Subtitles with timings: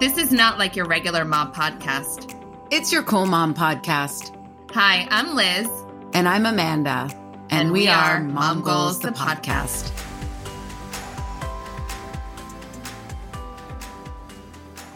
[0.00, 2.32] This is not like your regular mom podcast.
[2.70, 4.32] It's your Cool Mom podcast.
[4.70, 5.68] Hi, I'm Liz.
[6.14, 7.08] And I'm Amanda.
[7.50, 9.90] And, And we, we are are Mom Goals, Goals, the the podcast.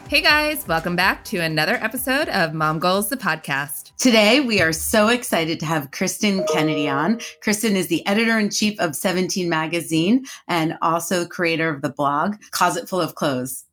[0.07, 3.97] Hey guys, welcome back to another episode of Mom Goals, the podcast.
[3.97, 7.17] Today, we are so excited to have Kristin Kennedy on.
[7.45, 12.37] Kristin is the editor in chief of 17 Magazine and also creator of the blog
[12.53, 13.65] Closet Full of Clothes.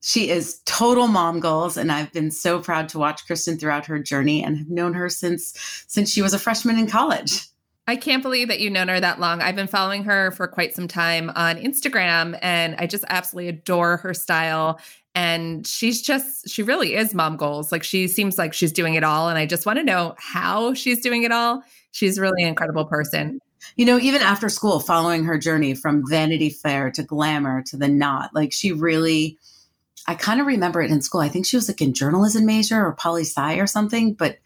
[0.00, 3.98] She is total mom goals, and I've been so proud to watch Kristin throughout her
[3.98, 7.46] journey and have known her since since she was a freshman in college.
[7.86, 9.42] I can't believe that you've known her that long.
[9.42, 13.96] I've been following her for quite some time on Instagram, and I just absolutely adore
[13.98, 14.80] her style.
[15.16, 17.72] And she's just, she really is mom goals.
[17.72, 19.28] Like she seems like she's doing it all.
[19.28, 21.64] And I just want to know how she's doing it all.
[21.90, 23.40] She's really an incredible person.
[23.74, 27.88] You know, even after school, following her journey from Vanity Fair to Glamour to the
[27.88, 29.36] Knot, like she really,
[30.06, 31.20] I kind of remember it in school.
[31.20, 34.38] I think she was like in journalism major or poli sci or something, but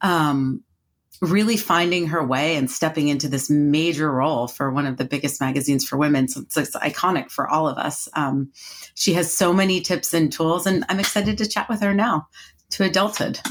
[0.00, 0.62] um,
[1.20, 5.40] really finding her way and stepping into this major role for one of the biggest
[5.40, 6.28] magazines for women.
[6.28, 8.08] So it's, it's iconic for all of us.
[8.14, 8.50] Um,
[8.94, 12.28] she has so many tips and tools, and I'm excited to chat with her now
[12.70, 13.40] to adulthood.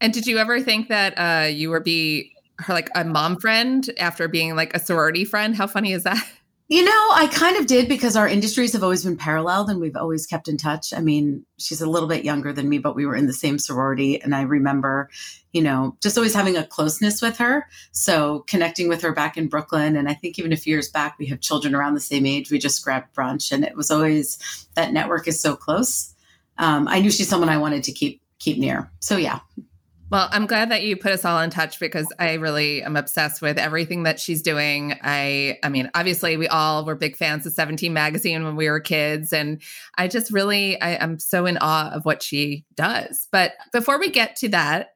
[0.00, 3.88] And did you ever think that uh, you would be her like a mom friend
[3.98, 5.54] after being like a sorority friend?
[5.54, 6.26] How funny is that?
[6.70, 9.96] You know, I kind of did because our industries have always been paralleled and we've
[9.96, 10.94] always kept in touch.
[10.94, 13.58] I mean, she's a little bit younger than me, but we were in the same
[13.58, 14.22] sorority.
[14.22, 15.10] And I remember,
[15.52, 17.66] you know, just always having a closeness with her.
[17.90, 19.96] So connecting with her back in Brooklyn.
[19.96, 22.52] And I think even a few years back, we have children around the same age.
[22.52, 24.38] We just grabbed brunch and it was always
[24.76, 26.14] that network is so close.
[26.58, 28.92] Um, I knew she's someone I wanted to keep keep near.
[29.00, 29.40] So yeah.
[30.10, 33.40] Well, I'm glad that you put us all in touch because I really am obsessed
[33.40, 34.98] with everything that she's doing.
[35.02, 38.80] I I mean, obviously we all were big fans of 17 magazine when we were
[38.80, 39.62] kids and
[39.98, 43.28] I just really I, I'm so in awe of what she does.
[43.30, 44.88] But before we get to that,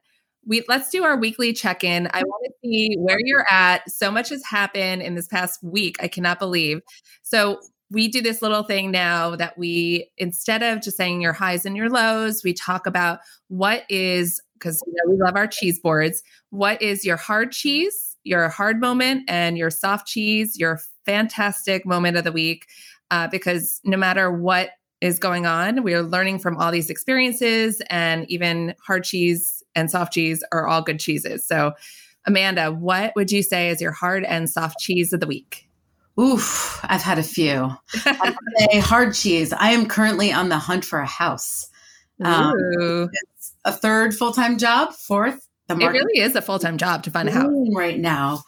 [0.45, 2.09] we let's do our weekly check-in.
[2.11, 3.89] I want to see where you're at.
[3.89, 5.95] So much has happened in this past week.
[6.01, 6.81] I cannot believe.
[7.23, 11.65] So we do this little thing now that we instead of just saying your highs
[11.65, 15.79] and your lows, we talk about what is because you know, we love our cheese
[15.79, 16.23] boards.
[16.49, 22.17] What is your hard cheese, your hard moment, and your soft cheese, your fantastic moment
[22.17, 22.65] of the week?
[23.11, 24.71] Uh, because no matter what
[25.01, 29.91] is going on, we are learning from all these experiences, and even hard cheese and
[29.91, 31.47] soft cheese are all good cheeses.
[31.47, 31.73] So,
[32.25, 35.69] Amanda, what would you say is your hard and soft cheese of the week?
[36.19, 37.71] Oof, I've had a few.
[38.05, 38.35] I'd
[38.71, 39.51] say hard cheese.
[39.51, 41.69] I am currently on the hunt for a house.
[42.23, 42.53] Um,
[43.65, 45.47] a third full time job, fourth.
[45.67, 48.43] The it really is a full time job to find a house right now.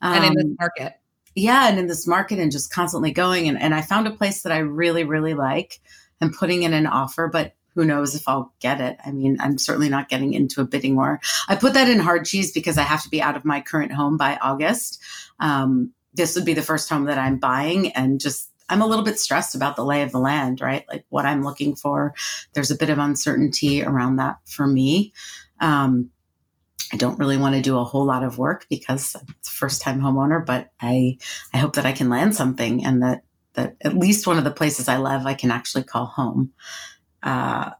[0.00, 0.94] and in this Um, market.
[1.34, 3.46] yeah, and in this market and just constantly going.
[3.48, 5.80] And, and I found a place that I really, really like
[6.20, 8.96] and putting in an offer, but who knows if I'll get it.
[9.04, 11.20] I mean, I'm certainly not getting into a bidding war.
[11.48, 13.92] I put that in hard cheese because I have to be out of my current
[13.92, 15.00] home by August.
[15.40, 19.04] Um, this would be the first home that I'm buying and just I'm a little
[19.04, 20.84] bit stressed about the lay of the land, right?
[20.88, 22.14] Like what I'm looking for.
[22.54, 25.12] There's a bit of uncertainty around that for me.
[25.60, 26.10] Um,
[26.92, 29.82] I don't really want to do a whole lot of work because it's a first
[29.82, 31.18] time homeowner, but I
[31.52, 33.22] I hope that I can land something and that
[33.54, 36.52] that at least one of the places I love I can actually call home.
[37.22, 37.70] Uh,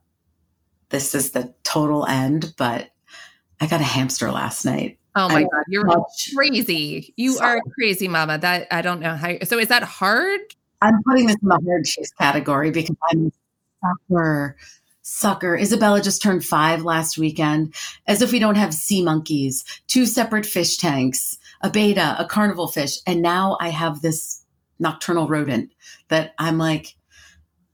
[0.90, 2.90] this is the total end, but
[3.60, 4.98] I got a hamster last night.
[5.14, 7.12] Oh my I- God, you're Much- crazy.
[7.16, 8.38] You are crazy, mama.
[8.38, 9.36] That I don't know how.
[9.44, 10.40] So is that hard?
[10.82, 14.56] I'm putting this in the hard cheese category because I'm a sucker.
[15.02, 15.56] Sucker.
[15.56, 17.74] Isabella just turned five last weekend.
[18.06, 22.68] As if we don't have sea monkeys, two separate fish tanks, a betta, a carnival
[22.68, 24.44] fish, and now I have this
[24.78, 25.70] nocturnal rodent
[26.08, 26.96] that I'm like,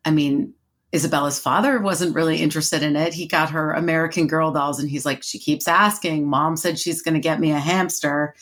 [0.04, 0.54] I mean,
[0.92, 3.12] Isabella's father wasn't really interested in it.
[3.12, 6.26] He got her American Girl dolls, and he's like, she keeps asking.
[6.26, 8.34] Mom said she's going to get me a hamster.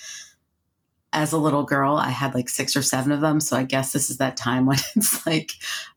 [1.12, 3.40] As a little girl, I had like six or seven of them.
[3.40, 5.52] So I guess this is that time when it's like,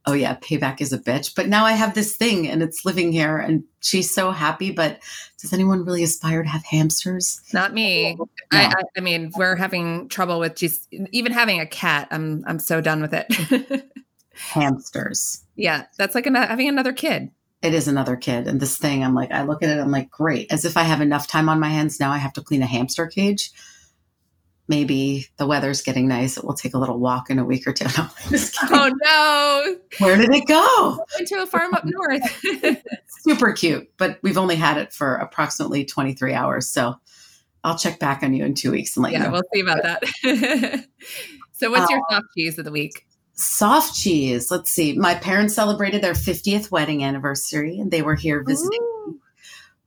[0.05, 1.35] oh yeah, payback is a bitch.
[1.35, 4.71] But now I have this thing and it's living here and she's so happy.
[4.71, 5.00] But
[5.41, 7.41] does anyone really aspire to have hamsters?
[7.53, 8.17] Not me.
[8.51, 12.07] I, I, I mean, we're having trouble with just even having a cat.
[12.12, 13.91] I'm I'm so done with it.
[14.33, 15.44] Hamsters.
[15.57, 17.29] yeah, that's like an, having another kid.
[17.62, 18.47] It is another kid.
[18.47, 20.51] And this thing, I'm like, I look at it, I'm like, great.
[20.51, 22.67] As if I have enough time on my hands now, I have to clean a
[22.67, 23.51] hamster cage.
[24.69, 26.38] Maybe the weather's getting nice.
[26.38, 27.86] It will take a little walk in a week or two.
[27.98, 28.07] No.
[28.71, 29.75] Oh no!
[29.98, 31.04] Where did it go?
[31.19, 32.21] Into a farm up north.
[33.07, 36.69] Super cute, but we've only had it for approximately 23 hours.
[36.69, 36.95] So
[37.63, 39.31] I'll check back on you in two weeks and let you yeah, know.
[39.31, 40.86] we'll see about that.
[41.54, 43.07] so, what's your uh, soft cheese of the week?
[43.33, 44.51] Soft cheese.
[44.51, 44.94] Let's see.
[44.94, 49.19] My parents celebrated their 50th wedding anniversary and they were here visiting, Ooh.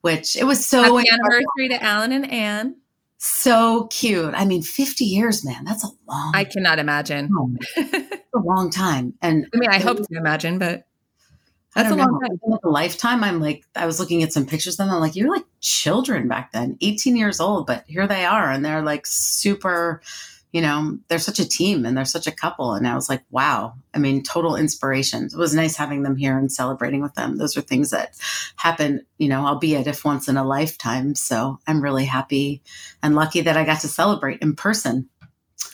[0.00, 2.76] which it was so Happy anniversary to Alan and Anne.
[3.24, 4.34] So cute.
[4.34, 5.64] I mean, 50 years, man.
[5.64, 7.30] That's a long, I cannot imagine.
[7.76, 9.14] a long time.
[9.22, 10.84] And I mean, I hope to imagine, but
[11.72, 12.28] that's a don't long know.
[12.28, 12.40] time.
[12.44, 13.22] Like a lifetime.
[13.22, 14.90] I'm like, I was looking at some pictures of them.
[14.90, 18.50] I'm like, you're like children back then, 18 years old, but here they are.
[18.50, 20.02] And they're like super,
[20.52, 22.74] you know, they're such a team and they're such a couple.
[22.74, 23.74] And I was like, wow.
[23.94, 25.24] I mean, total inspiration.
[25.24, 27.38] It was nice having them here and celebrating with them.
[27.38, 28.16] Those are things that
[28.56, 31.14] happen, you know, albeit if once in a lifetime.
[31.14, 32.62] So I'm really happy
[33.02, 35.08] and lucky that I got to celebrate in person.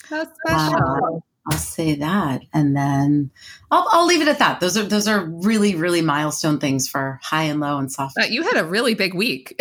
[0.09, 1.25] How special.
[1.51, 3.31] I'll say that, and then
[3.71, 4.61] I'll, I'll leave it at that.
[4.61, 8.17] Those are those are really really milestone things for high and low and soft.
[8.17, 9.59] But you had a really big week.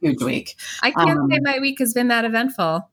[0.00, 0.56] Huge week.
[0.82, 2.88] I can't Um, say my week has been that eventful.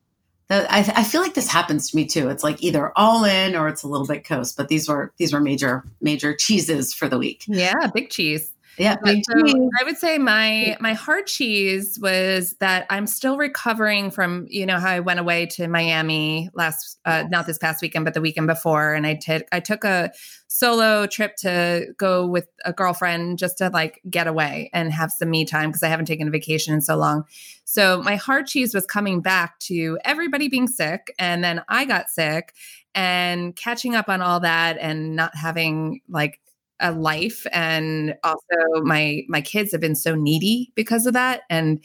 [0.52, 2.30] I, I feel like this happens to me too.
[2.30, 4.58] It's like either all in or it's a little bit coast.
[4.58, 7.44] But these were these were major major cheeses for the week.
[7.48, 8.52] Yeah, big cheese.
[8.80, 9.70] Yeah, so.
[9.78, 14.80] I would say my my hard cheese was that I'm still recovering from you know
[14.80, 18.48] how I went away to Miami last uh, not this past weekend but the weekend
[18.48, 20.12] before and I took I took a
[20.48, 25.30] solo trip to go with a girlfriend just to like get away and have some
[25.30, 27.26] me time because I haven't taken a vacation in so long.
[27.66, 32.10] So my hard cheese was coming back to everybody being sick and then I got
[32.10, 32.54] sick
[32.96, 36.40] and catching up on all that and not having like
[36.80, 41.84] a life and also my my kids have been so needy because of that and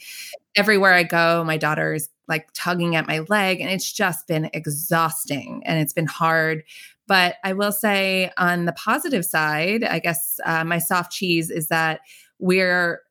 [0.55, 4.49] everywhere i go my daughter is like tugging at my leg and it's just been
[4.53, 6.63] exhausting and it's been hard.
[7.07, 11.67] But i will say on the positive side i guess uh, my soft cheese is
[11.67, 12.01] that
[12.39, 13.01] we're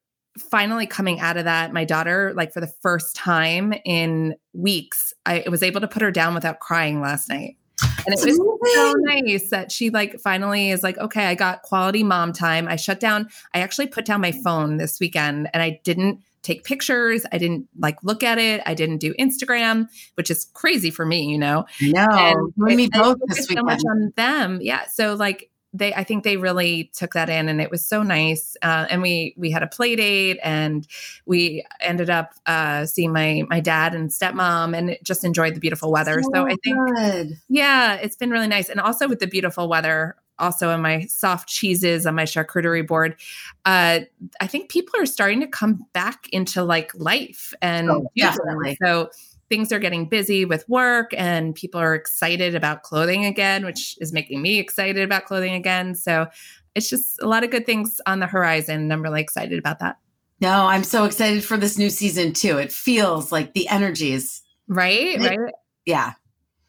[0.50, 1.72] finally coming out of that.
[1.72, 6.10] My daughter like for the first time in weeks i was able to put her
[6.10, 8.36] down without crying last night and it was
[8.74, 12.68] so nice that she like finally is like okay i got quality mom time.
[12.68, 16.62] I shut down i actually put down my phone this weekend and i didn't take
[16.62, 17.24] pictures.
[17.32, 18.60] I didn't like look at it.
[18.66, 21.64] I didn't do instagram which is crazy for me you know?
[21.80, 24.58] No, and you and both this so much on them.
[24.60, 28.02] Yeah so like they i think they really took that in and it was so
[28.02, 30.86] nice uh, and we we had a play date and
[31.26, 35.92] we ended up uh, seeing my my dad and stepmom and just enjoyed the beautiful
[35.92, 37.38] weather so i think good.
[37.48, 38.68] yeah, it's been really nice.
[38.68, 43.16] And also with the beautiful weather, also on my soft cheeses on my charcuterie board,
[43.64, 44.00] uh,
[44.40, 48.76] I think people are starting to come back into like life and Oh, definitely.
[48.84, 49.10] so
[49.48, 54.12] things are getting busy with work and people are excited about clothing again, which is
[54.12, 55.94] making me excited about clothing again.
[55.94, 56.26] So
[56.74, 58.80] it's just a lot of good things on the horizon.
[58.80, 59.98] And I'm really excited about that.
[60.40, 62.58] No, I'm so excited for this new season too.
[62.58, 64.42] It feels like the energies.
[64.66, 65.18] Right?
[65.18, 65.38] Right.
[65.38, 65.54] Right.
[65.86, 66.14] Yeah.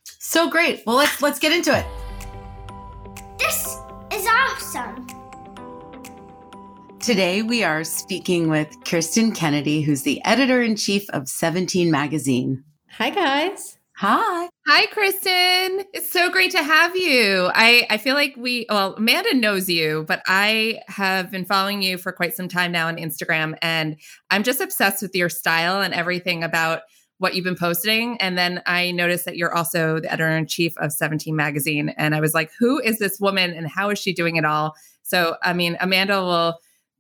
[0.04, 0.84] So great.
[0.86, 1.86] Well, let's let's get into it.
[3.38, 3.78] This
[4.12, 5.05] is awesome.
[7.06, 12.64] Today, we are speaking with Kristin Kennedy, who's the editor in chief of 17 Magazine.
[12.94, 13.78] Hi, guys.
[13.98, 14.50] Hi.
[14.66, 15.86] Hi, Kristin.
[15.94, 17.52] It's so great to have you.
[17.54, 22.00] I, I feel like we, well, Amanda knows you, but I have been following you
[22.00, 23.98] for quite some time now on Instagram, and
[24.32, 26.82] I'm just obsessed with your style and everything about
[27.20, 28.20] what you've been posting.
[28.20, 31.90] And then I noticed that you're also the editor in chief of 17 Magazine.
[31.98, 34.76] And I was like, who is this woman and how is she doing it all?
[35.04, 36.58] So, I mean, Amanda will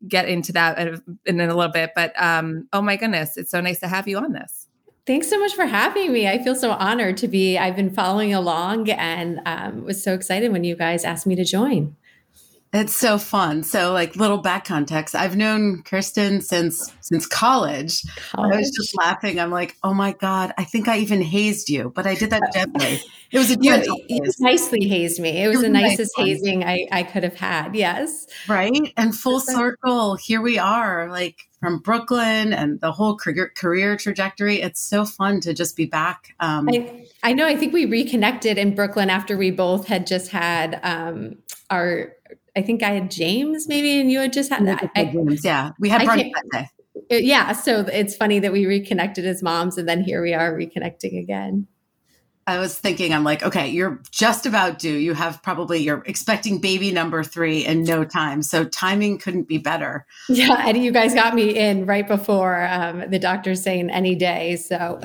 [0.07, 3.79] get into that in a little bit, but um, oh my goodness, it's so nice
[3.79, 4.67] to have you on this.
[5.05, 6.27] Thanks so much for having me.
[6.27, 7.59] I feel so honored to be.
[7.59, 11.43] I've been following along and um, was so excited when you guys asked me to
[11.43, 11.95] join.
[12.75, 13.63] It's so fun.
[13.63, 15.15] So, like, little back context.
[15.15, 18.03] I've known Kristin since since college.
[18.35, 19.39] I was just laughing.
[19.39, 22.43] I'm like, oh my god, I think I even hazed you, but I did that
[22.53, 23.01] gently.
[23.31, 25.43] It was a You, gentle you haze, nicely hazed me.
[25.43, 27.75] It was was the a nice nicest hazing I, I could have had.
[27.75, 28.27] Yes.
[28.47, 28.93] right?
[28.97, 34.61] And full circle, here we are, like from Brooklyn and the whole career, career trajectory.
[34.61, 36.35] It's so fun to just be back.
[36.39, 37.47] Um, I, I know.
[37.47, 41.37] I think we reconnected in Brooklyn after we both had just had um,
[41.69, 42.13] our.
[42.55, 44.67] I think I had James maybe, and you had just had.
[44.67, 46.69] I, I, yeah, we had brunch that
[47.09, 47.19] day.
[47.19, 47.51] yeah.
[47.51, 51.67] So it's funny that we reconnected as moms, and then here we are reconnecting again.
[52.47, 54.93] I was thinking, I'm like, okay, you're just about due.
[54.93, 58.43] You have probably, you're expecting baby number three in no time.
[58.43, 60.05] So timing couldn't be better.
[60.29, 64.57] Yeah, and you guys got me in right before um, the doctor's saying any day.
[64.57, 65.01] So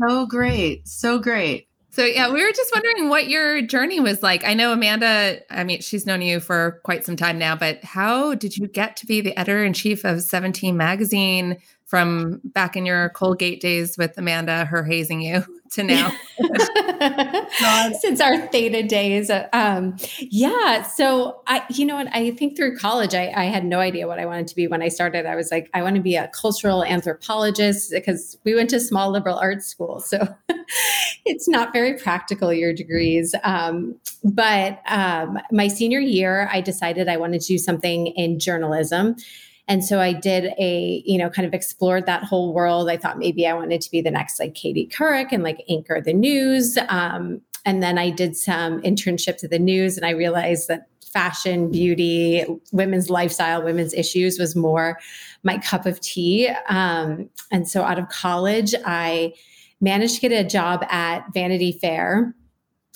[0.00, 0.88] So great.
[0.88, 1.68] So great.
[1.94, 4.44] So yeah, we were just wondering what your journey was like.
[4.44, 8.34] I know Amanda, I mean, she's known you for quite some time now, but how
[8.34, 12.86] did you get to be the editor in chief of 17 magazine from back in
[12.86, 16.12] your Colgate days with Amanda, her hazing you to now.
[18.00, 19.30] Since our theta days.
[19.52, 20.82] Um, yeah.
[20.82, 24.18] So I, you know what, I think through college, I, I had no idea what
[24.18, 25.26] I wanted to be when I started.
[25.26, 29.10] I was like, I want to be a cultural anthropologist because we went to small
[29.10, 30.00] liberal arts school.
[30.00, 30.26] So
[31.24, 33.34] it's not very practical, your degrees.
[33.42, 39.16] Um, but um, my senior year, I decided I wanted to do something in journalism.
[39.66, 42.90] And so I did a, you know, kind of explored that whole world.
[42.90, 46.00] I thought maybe I wanted to be the next like Katie Couric and like anchor
[46.00, 46.76] the news.
[46.88, 51.70] Um, and then I did some internships at the news and I realized that fashion,
[51.70, 54.98] beauty, women's lifestyle, women's issues was more
[55.44, 56.48] my cup of tea.
[56.68, 59.32] Um, and so out of college, I
[59.80, 62.34] managed to get a job at Vanity Fair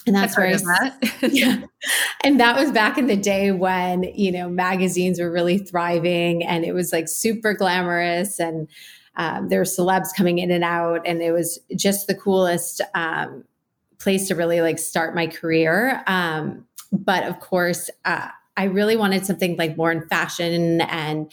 [0.06, 1.18] and that's where I, that.
[1.32, 1.62] yeah.
[2.24, 6.64] And that was back in the day when, you know, magazines were really thriving and
[6.64, 8.68] it was like super glamorous and
[9.16, 11.02] um, there were celebs coming in and out.
[11.04, 13.44] And it was just the coolest um,
[13.98, 16.02] place to really like start my career.
[16.06, 21.30] Um, but of course, uh, I really wanted something like more in fashion and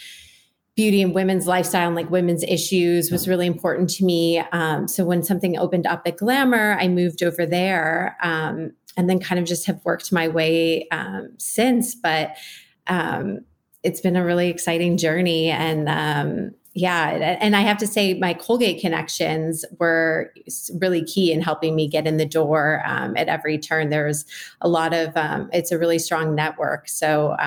[0.76, 4.40] beauty and women's lifestyle and like women's issues was really important to me.
[4.52, 9.20] Um, so when something opened up at Glamour, I moved over there um, and then
[9.20, 11.96] kind of just have worked my way um, since.
[11.96, 12.36] But
[12.88, 13.40] um,
[13.84, 15.50] it's been a really exciting journey.
[15.50, 20.34] And um, yeah, and I have to say, my Colgate connections were
[20.82, 23.92] really key in helping me get in the door um, at every turn.
[23.92, 24.26] There's
[24.60, 25.14] a lot of,
[25.54, 26.90] it's a really strong network.
[26.90, 27.38] So,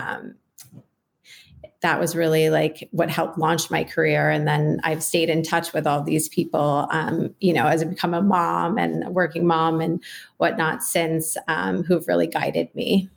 [1.80, 4.30] that was really like what helped launch my career.
[4.30, 7.84] And then I've stayed in touch with all these people, um, you know, as I
[7.84, 10.02] become a mom and a working mom and
[10.38, 13.08] whatnot since, um, who've really guided me.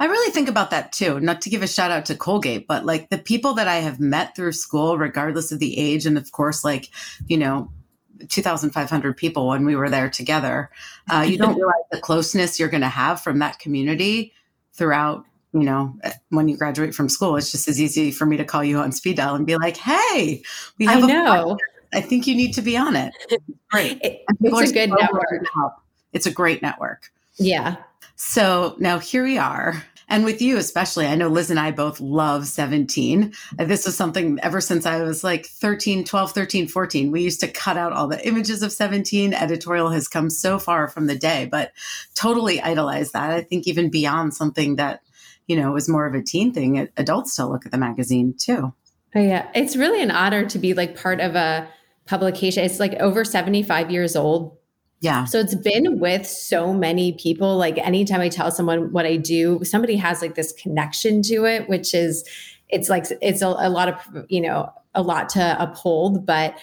[0.00, 1.20] I really think about that too.
[1.20, 4.00] Not to give a shout out to Colgate, but like the people that I have
[4.00, 6.90] met through school, regardless of the age, and of course, like,
[7.26, 7.70] you know,
[8.28, 10.70] 2,500 people when we were there together,
[11.10, 14.32] uh, you don't realize the closeness you're going to have from that community
[14.72, 15.96] throughout you know,
[16.30, 18.92] when you graduate from school, it's just as easy for me to call you on
[18.92, 20.42] speed dial and be like, "Hey,
[20.78, 21.56] we have I know.
[21.94, 23.12] I think you need to be on it."
[23.70, 24.00] Great.
[24.02, 25.46] It, it's a good so network.
[26.12, 27.10] It's a great network.
[27.36, 27.76] Yeah.
[28.16, 29.82] So now here we are.
[30.08, 33.32] And with you, especially, I know Liz and I both love 17.
[33.58, 37.10] This was something ever since I was like 13, 12, 13, 14.
[37.10, 39.34] We used to cut out all the images of 17.
[39.34, 41.72] Editorial has come so far from the day, but
[42.14, 43.30] totally idolize that.
[43.30, 45.02] I think even beyond something that
[45.46, 48.34] you know, it was more of a teen thing, adults still look at the magazine
[48.38, 48.72] too.
[49.14, 49.48] Oh, yeah.
[49.54, 51.68] It's really an honor to be like part of a
[52.06, 52.64] publication.
[52.64, 54.56] It's like over 75 years old.
[55.00, 55.24] Yeah.
[55.24, 57.56] So it's been with so many people.
[57.56, 61.68] Like anytime I tell someone what I do, somebody has like this connection to it,
[61.68, 62.28] which is,
[62.68, 66.26] it's like, it's a, a lot of, you know, a lot to uphold.
[66.26, 66.58] But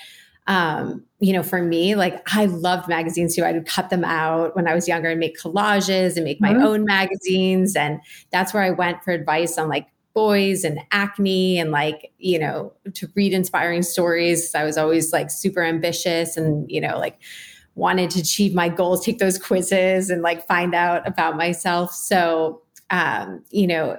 [0.48, 3.44] um, you know, for me, like I loved magazines too.
[3.44, 6.54] I would cut them out when I was younger and make collages and make my
[6.54, 6.64] mm-hmm.
[6.64, 7.76] own magazines.
[7.76, 12.38] And that's where I went for advice on like boys and acne and like, you
[12.38, 14.54] know, to read inspiring stories.
[14.54, 17.20] I was always like super ambitious and, you know, like
[17.76, 21.94] wanted to achieve my goals, take those quizzes and like find out about myself.
[21.94, 23.98] So, um, you know,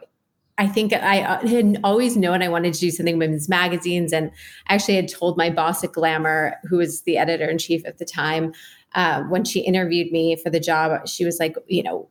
[0.57, 4.13] I think I uh, had always known I wanted to do something women's magazines.
[4.13, 4.31] And
[4.69, 7.99] I actually had told my boss at Glamour, who was the editor in chief at
[7.99, 8.53] the time,
[8.95, 12.09] uh, when she interviewed me for the job, she was like, you know,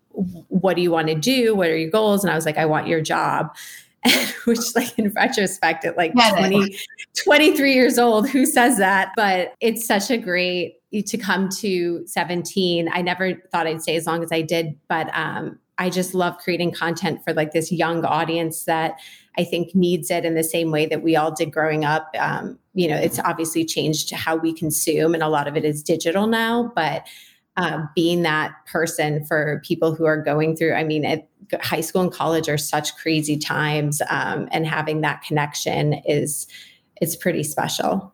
[0.49, 1.55] what do you want to do?
[1.55, 2.23] What are your goals?
[2.23, 3.55] And I was like, I want your job.
[4.43, 6.77] Which, like, in retrospect, at like yeah, 20,
[7.23, 9.13] 23 years old, who says that?
[9.15, 12.89] But it's such a great to come to 17.
[12.91, 16.37] I never thought I'd stay as long as I did, but um, I just love
[16.37, 18.99] creating content for like this young audience that
[19.37, 22.09] I think needs it in the same way that we all did growing up.
[22.17, 25.83] Um, you know, it's obviously changed how we consume, and a lot of it is
[25.83, 27.05] digital now, but
[27.57, 31.21] uh, being that person for people who are going through, I mean,
[31.61, 36.47] high school and college are such crazy times, um, and having that connection is
[37.01, 38.13] it's pretty special.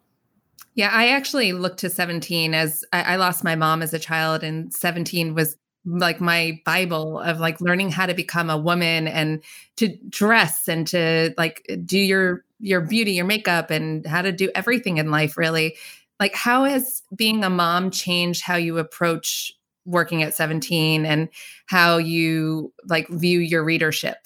[0.73, 4.43] Yeah, I actually looked to 17 as I, I lost my mom as a child,
[4.43, 5.55] and 17 was
[5.85, 9.41] like my bible of like learning how to become a woman and
[9.77, 14.51] to dress and to like do your your beauty your makeup and how to do
[14.55, 15.75] everything in life really.
[16.19, 19.53] Like how has being a mom changed how you approach
[19.85, 21.29] working at 17 and
[21.65, 24.17] how you like view your readership?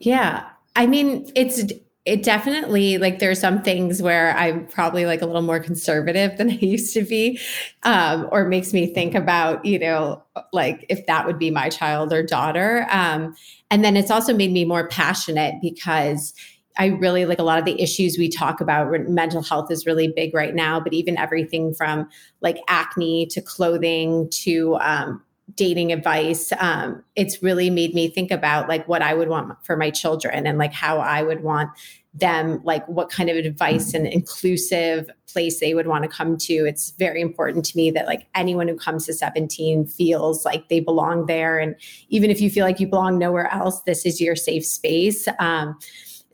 [0.00, 0.48] Yeah.
[0.74, 1.62] I mean it's
[2.04, 6.50] it definitely like there's some things where I'm probably like a little more conservative than
[6.50, 7.38] I used to be,
[7.84, 12.12] um, or makes me think about you know like if that would be my child
[12.12, 12.86] or daughter.
[12.90, 13.34] Um,
[13.70, 16.34] and then it's also made me more passionate because
[16.78, 18.90] I really like a lot of the issues we talk about.
[19.08, 22.08] Mental health is really big right now, but even everything from
[22.40, 25.22] like acne to clothing to um,
[25.54, 29.76] dating advice um, it's really made me think about like what i would want for
[29.76, 31.70] my children and like how i would want
[32.14, 36.52] them like what kind of advice and inclusive place they would want to come to.
[36.52, 40.80] It's very important to me that like anyone who comes to 17 feels like they
[40.80, 41.58] belong there.
[41.58, 41.74] And
[42.10, 45.26] even if you feel like you belong nowhere else this is your safe space.
[45.38, 45.78] Um,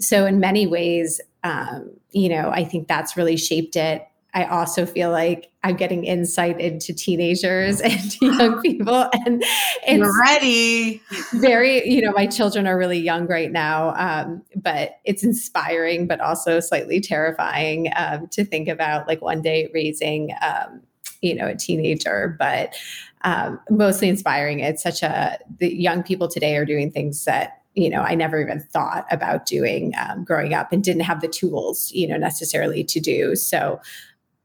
[0.01, 4.03] so in many ways um, you know i think that's really shaped it
[4.35, 9.09] I also feel like I'm getting insight into teenagers and young people.
[9.13, 9.43] And
[9.87, 11.03] it's You're ready.
[11.33, 16.21] Very, you know, my children are really young right now, um, but it's inspiring, but
[16.21, 20.83] also slightly terrifying um, to think about like one day raising, um,
[21.23, 22.75] you know, a teenager, but
[23.23, 24.61] um, mostly inspiring.
[24.61, 28.41] It's such a, the young people today are doing things that you know, I never
[28.41, 32.83] even thought about doing um, growing up and didn't have the tools, you know, necessarily
[32.83, 33.37] to do.
[33.37, 33.81] So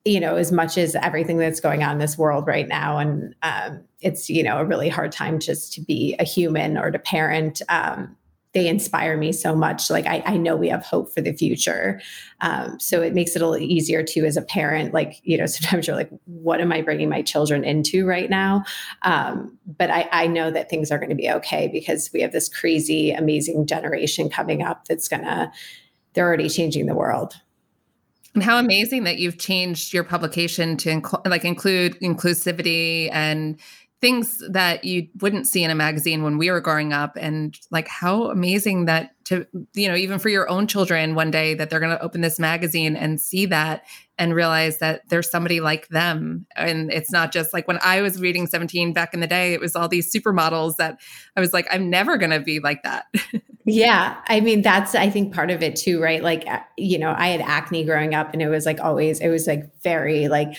[0.05, 2.97] you know, as much as everything that's going on in this world right now.
[2.97, 6.91] And um, it's, you know, a really hard time just to be a human or
[6.91, 7.61] to parent.
[7.69, 8.17] Um,
[8.53, 9.89] they inspire me so much.
[9.89, 11.99] Like I, I, know we have hope for the future.
[12.41, 14.93] Um, so it makes it a little easier too as a parent.
[14.93, 18.63] Like, you know, sometimes you're like, what am I bringing my children into right now?
[19.01, 22.31] Um, but I, I know that things are going to be okay because we have
[22.31, 25.51] this crazy, amazing generation coming up that's going to,
[26.13, 27.35] they're already changing the world.
[28.33, 33.59] And how amazing that you've changed your publication to inc- like include inclusivity and
[34.01, 37.15] things that you wouldn't see in a magazine when we were growing up.
[37.15, 41.53] And like how amazing that to you know even for your own children one day
[41.53, 43.85] that they're going to open this magazine and see that
[44.17, 46.45] and realize that there's somebody like them.
[46.55, 49.59] And it's not just like when i was reading 17 back in the day it
[49.59, 50.99] was all these supermodels that
[51.35, 53.05] i was like i'm never going to be like that.
[53.65, 56.21] Yeah i mean that's i think part of it too right?
[56.21, 59.29] Like uh, you know i had acne growing up and it was like always it
[59.29, 60.57] was like very like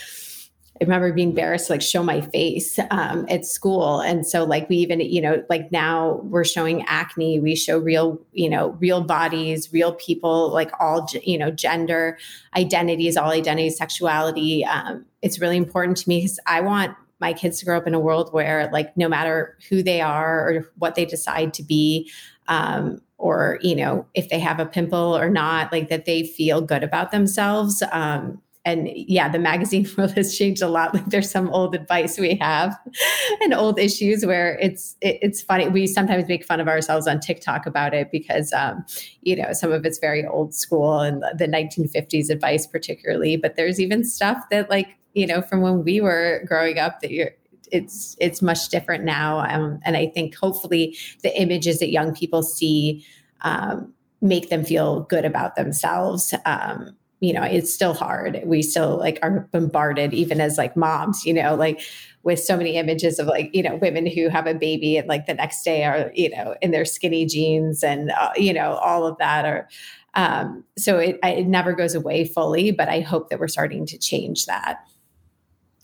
[0.80, 4.00] I remember being embarrassed to like show my face um, at school.
[4.00, 8.20] And so like we even, you know, like now we're showing acne, we show real,
[8.32, 12.18] you know, real bodies, real people, like all, you know, gender
[12.56, 14.64] identities, all identities, sexuality.
[14.64, 17.94] Um, it's really important to me because I want my kids to grow up in
[17.94, 22.10] a world where like no matter who they are or what they decide to be,
[22.48, 26.60] um, or you know if they have a pimple or not like that they feel
[26.60, 30.94] good about themselves um, and yeah, the magazine world has changed a lot.
[30.94, 32.76] Like there's some old advice we have
[33.40, 35.68] and old issues where it's it, it's funny.
[35.68, 38.84] We sometimes make fun of ourselves on TikTok about it because um,
[39.22, 43.36] you know some of it's very old school and the, the 1950s advice particularly.
[43.36, 47.10] But there's even stuff that like you know from when we were growing up that
[47.10, 47.30] you're
[47.72, 49.40] it's it's much different now.
[49.40, 53.04] Um, and I think hopefully the images that young people see
[53.40, 56.34] um, make them feel good about themselves.
[56.46, 58.42] Um, you know it's still hard.
[58.44, 61.80] We still like are bombarded even as like moms you know like
[62.24, 65.26] with so many images of like you know women who have a baby and like
[65.26, 69.06] the next day are you know in their skinny jeans and uh, you know all
[69.06, 69.68] of that or
[70.14, 73.98] um, so it, it never goes away fully but i hope that we're starting to
[73.98, 74.78] change that.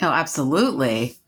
[0.02, 1.19] Oh absolutely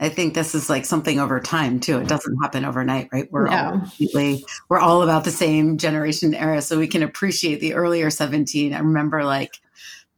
[0.00, 1.98] I think this is like something over time too.
[1.98, 3.30] It doesn't happen overnight, right?
[3.30, 3.56] We're no.
[3.56, 8.08] all completely, we're all about the same generation era, so we can appreciate the earlier
[8.08, 8.72] seventeen.
[8.72, 9.58] I remember like,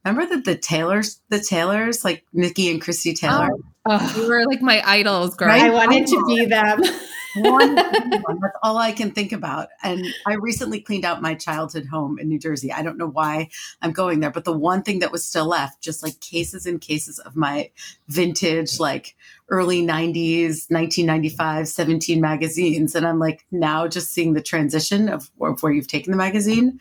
[0.05, 3.49] remember that the Taylors, the Taylors, like Niki and Krissy Taylor.
[3.85, 4.27] Oh, oh.
[4.27, 5.49] were like my idols, girl.
[5.49, 5.63] Right?
[5.63, 6.81] I wanted to be them.
[7.35, 9.69] one, that's all I can think about.
[9.81, 12.71] And I recently cleaned out my childhood home in New Jersey.
[12.71, 13.49] I don't know why
[13.81, 16.79] I'm going there, but the one thing that was still left, just like cases and
[16.79, 17.71] cases of my
[18.07, 19.15] vintage, like
[19.53, 22.95] early 90s, 1995, 17 magazines.
[22.95, 26.79] And I'm like, now just seeing the transition of, of where you've taken the magazine,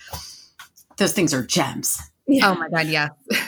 [0.96, 2.00] those things are gems.
[2.26, 2.50] Yeah.
[2.50, 3.08] Oh my God, yeah.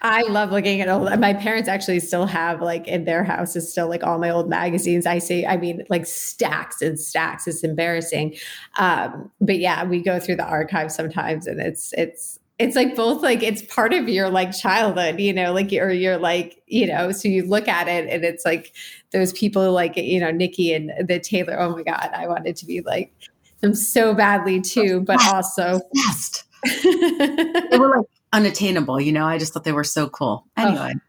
[0.00, 1.18] I love looking at old.
[1.18, 4.48] My parents actually still have like in their house is still like all my old
[4.48, 5.06] magazines.
[5.06, 7.48] I see, I mean, like stacks and stacks.
[7.48, 8.36] It's embarrassing,
[8.78, 13.22] um, but yeah, we go through the archives sometimes, and it's it's it's like both
[13.22, 17.12] like it's part of your like childhood, you know, like or you're like you know,
[17.12, 18.72] so you look at it and it's like
[19.12, 21.58] those people like you know Niki and uh, the Taylor.
[21.58, 23.12] Oh my God, I wanted to be like
[23.60, 25.80] them so badly too, but also.
[25.94, 26.44] Best.
[26.82, 29.00] they were like unattainable.
[29.00, 30.46] You know, I just thought they were so cool.
[30.56, 30.94] Anyway.
[30.96, 31.00] Oh,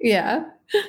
[0.00, 0.44] yeah.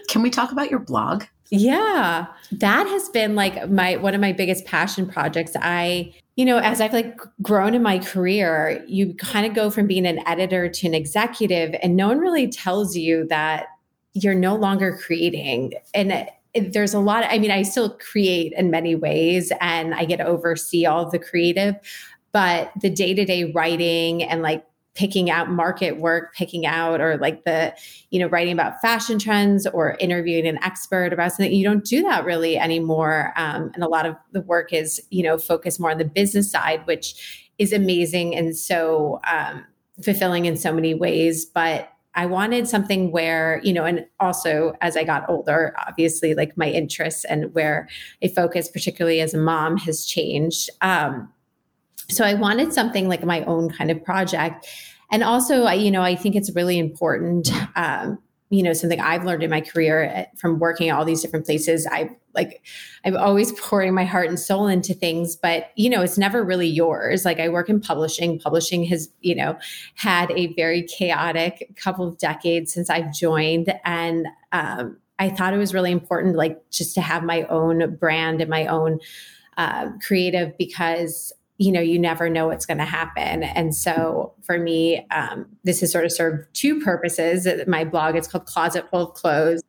[0.09, 1.23] Can we talk about your blog?
[1.49, 2.27] Yeah.
[2.51, 5.53] That has been like my one of my biggest passion projects.
[5.55, 9.87] I, you know, as I've like grown in my career, you kind of go from
[9.87, 13.67] being an editor to an executive and no one really tells you that
[14.13, 15.73] you're no longer creating.
[15.93, 20.05] And there's a lot of, I mean, I still create in many ways and I
[20.05, 21.75] get to oversee all the creative,
[22.31, 24.65] but the day-to-day writing and like
[24.97, 27.71] picking out market work, picking out or like the,
[28.09, 31.53] you know, writing about fashion trends or interviewing an expert about something.
[31.53, 33.31] You don't do that really anymore.
[33.35, 36.49] Um, and a lot of the work is, you know, focused more on the business
[36.49, 39.63] side, which is amazing and so um,
[40.01, 41.45] fulfilling in so many ways.
[41.45, 46.57] But I wanted something where, you know, and also as I got older, obviously, like
[46.57, 47.87] my interests and where
[48.23, 50.71] I focus, particularly as a mom, has changed.
[50.81, 51.31] Um,
[52.09, 54.67] so I wanted something like my own kind of project.
[55.11, 57.49] And also, I, you know, I think it's really important.
[57.75, 61.21] Um, you know, something I've learned in my career eh, from working at all these
[61.21, 61.85] different places.
[61.85, 62.63] I like,
[63.03, 66.67] I'm always pouring my heart and soul into things, but you know, it's never really
[66.67, 67.25] yours.
[67.25, 68.39] Like I work in publishing.
[68.39, 69.57] Publishing has, you know,
[69.95, 75.57] had a very chaotic couple of decades since I've joined, and um, I thought it
[75.57, 78.99] was really important, like just to have my own brand and my own
[79.57, 83.43] uh, creative because you know you never know what's going to happen.
[83.43, 87.47] And so for me um, this has sort of served two purposes.
[87.67, 89.61] My blog it's called closet full of clothes.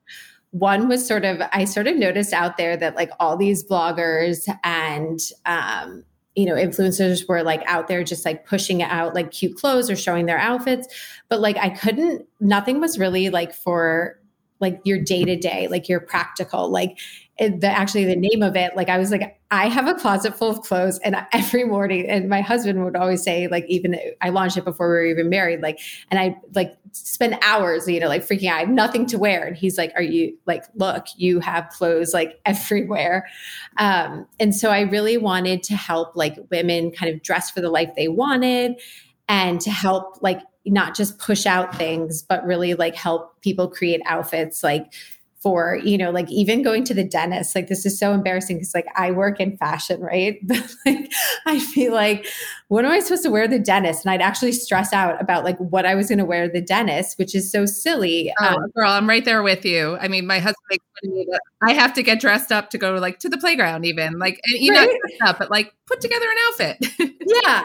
[0.51, 4.49] One was sort of i sort of noticed out there that like all these bloggers
[4.65, 6.05] and um,
[6.37, 9.97] you know influencers were like out there just like pushing out like cute clothes or
[9.97, 10.87] showing their outfits.
[11.29, 14.19] But like i couldn't nothing was really like for
[14.61, 16.99] like your day to day like your practical like
[17.39, 20.51] the actually the name of it like i was like i have a closet full
[20.51, 24.57] of clothes and every morning and my husband would always say like even i launched
[24.57, 25.79] it before we were even married like
[26.11, 29.47] and i like spend hours you know like freaking out i have nothing to wear.
[29.47, 33.29] And he's like are you like look you have clothes like everywhere.
[33.77, 37.71] Um and so i really wanted to help like women kind of dress for the
[37.71, 38.81] life they wanted
[39.29, 44.01] and to help like not just push out things but really like help people create
[44.07, 44.93] outfits like
[45.41, 48.75] for you know like even going to the dentist like this is so embarrassing because
[48.75, 50.39] like i work in fashion right?
[50.49, 51.13] But like
[51.47, 52.27] i'd be like
[52.67, 54.05] what am i supposed to wear the dentist?
[54.05, 57.19] And i'd actually stress out about like what i was going to wear the dentist
[57.19, 59.97] which is so silly oh, um, girl i'm right there with you.
[60.01, 62.71] I mean my husband makes fun of me that i have to get dressed up
[62.71, 66.01] to go like to the playground even like you know dressed up but like put
[66.01, 67.15] together an outfit.
[67.45, 67.63] Yeah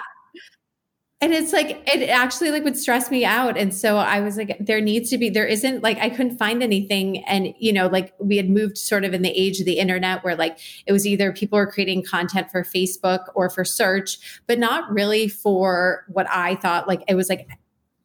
[1.23, 3.57] and it's like it actually like would stress me out.
[3.57, 6.62] And so i was like there needs to be there isn't like i couldn't find
[6.62, 7.23] anything.
[7.25, 10.23] And you know like we had moved sort of in the age of the internet
[10.23, 14.59] where like it was either people were creating content for facebook or for search but
[14.59, 17.47] not really for what i thought like it was like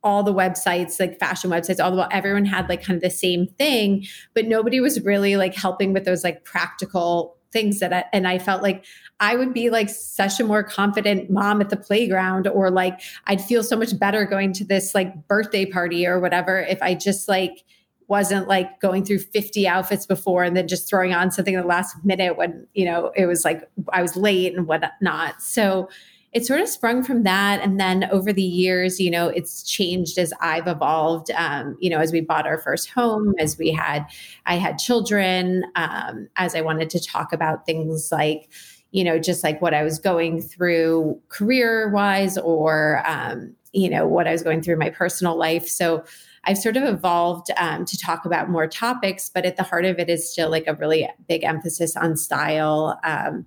[0.04, 3.10] all the websites like fashion websites all the while everyone had like kind of the
[3.10, 8.04] same thing but nobody was really like helping with those like practical things that I,
[8.12, 8.84] and I felt like
[9.20, 13.40] I would be like such a more confident mom at the playground or like I'd
[13.40, 17.28] feel so much better going to this like birthday party or whatever if I just
[17.28, 17.64] like
[18.06, 21.96] wasn't like going through 50 outfits before and then just throwing on something the last
[22.04, 25.42] minute when you know it was like I was late and whatnot.
[25.42, 25.88] So
[26.32, 30.18] it sort of sprung from that and then over the years you know it's changed
[30.18, 34.06] as i've evolved um, you know as we bought our first home as we had
[34.46, 38.50] i had children um, as i wanted to talk about things like
[38.90, 44.06] you know just like what i was going through career wise or um, you know
[44.06, 46.04] what i was going through in my personal life so
[46.44, 49.98] I've sort of evolved um, to talk about more topics, but at the heart of
[49.98, 52.98] it is still like a really big emphasis on style.
[53.04, 53.44] Um,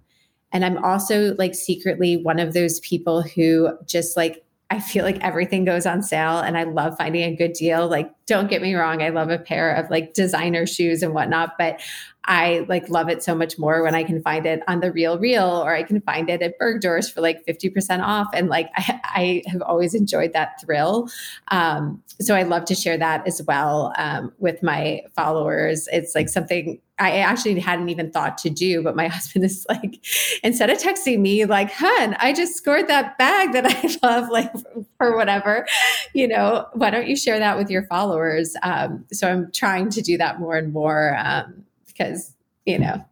[0.51, 5.19] and I'm also like secretly one of those people who just like I feel like
[5.19, 7.89] everything goes on sale and I love finding a good deal.
[7.89, 11.57] Like, don't get me wrong, I love a pair of like designer shoes and whatnot,
[11.57, 11.81] but
[12.23, 15.19] I like love it so much more when I can find it on the real
[15.19, 18.27] real or I can find it at Bergdorf's for like 50% off.
[18.33, 21.09] And like I, I have always enjoyed that thrill.
[21.49, 25.89] Um, so I love to share that as well um, with my followers.
[25.91, 30.05] It's like something I actually hadn't even thought to do, but my husband is like,
[30.43, 34.51] instead of texting me, like, hun, I just scored that bag that I love, like,
[34.97, 35.67] for whatever,
[36.13, 38.55] you know, why don't you share that with your followers?
[38.61, 42.35] Um, so I'm trying to do that more and more um, because,
[42.65, 43.03] you know,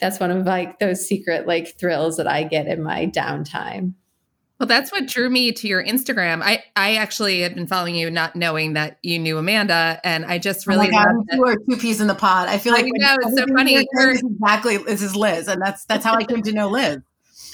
[0.00, 3.92] that's one of like those secret like thrills that I get in my downtime.
[4.58, 6.42] Well, that's what drew me to your Instagram.
[6.42, 10.38] I I actually had been following you, not knowing that you knew Amanda, and I
[10.38, 12.48] just oh really oh God, you are two peas in the pod.
[12.48, 13.76] I feel like I know it's so funny.
[13.76, 16.98] exactly, this is Liz, and that's that's how I came to know Liz.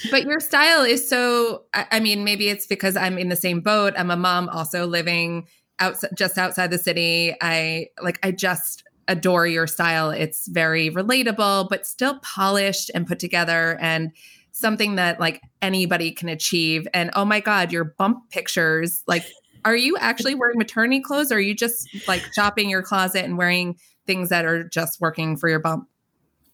[0.09, 1.65] But your style is so.
[1.73, 3.93] I mean, maybe it's because I'm in the same boat.
[3.95, 5.47] I'm a mom, also living
[5.79, 7.35] outside, just outside the city.
[7.39, 8.19] I like.
[8.23, 10.09] I just adore your style.
[10.09, 14.11] It's very relatable, but still polished and put together, and
[14.55, 16.87] something that like anybody can achieve.
[16.93, 19.25] And oh my God, your bump pictures, like,
[19.65, 23.37] are you actually wearing maternity clothes or are you just like shopping your closet and
[23.37, 25.89] wearing things that are just working for your bump?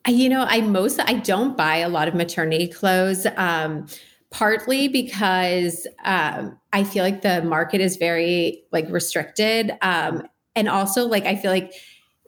[0.07, 3.27] You know, I most I don't buy a lot of maternity clothes.
[3.37, 3.85] Um,
[4.31, 9.73] partly because um, I feel like the market is very like restricted.
[9.81, 10.23] Um,
[10.55, 11.73] and also like I feel like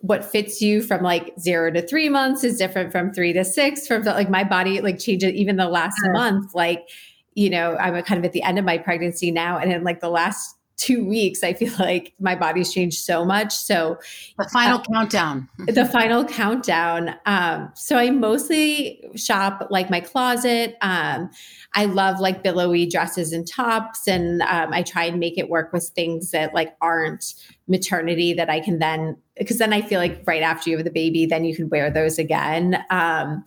[0.03, 3.87] what fits you from like zero to three months is different from three to six.
[3.87, 6.53] From like my body like changes even the last month.
[6.53, 6.89] Like
[7.35, 10.01] you know I'm kind of at the end of my pregnancy now, and in like
[10.01, 13.53] the last two weeks, I feel like my body's changed so much.
[13.53, 13.97] So
[14.37, 15.49] the final uh, countdown.
[15.67, 17.15] the final countdown.
[17.25, 20.75] Um, so I mostly shop like my closet.
[20.81, 21.29] Um,
[21.73, 25.73] I love like billowy dresses and tops, and um, I try and make it work
[25.73, 27.33] with things that like aren't
[27.67, 30.91] maternity that I can then because then I feel like right after you have the
[30.91, 32.83] baby, then you can wear those again.
[32.89, 33.43] Um,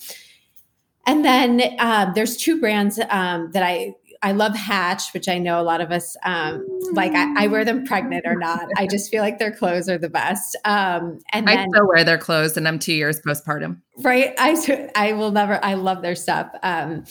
[1.06, 3.94] and then uh, there's two brands um, that I
[4.26, 7.12] I love Hatch, which I know a lot of us um, like.
[7.12, 8.66] I, I, wear them pregnant or not.
[8.76, 10.56] I just feel like their clothes are the best.
[10.64, 13.80] Um, and I still wear their clothes, and I'm two years postpartum.
[13.98, 14.34] Right.
[14.36, 15.64] I I will never.
[15.64, 16.50] I love their stuff.
[16.64, 17.04] Um,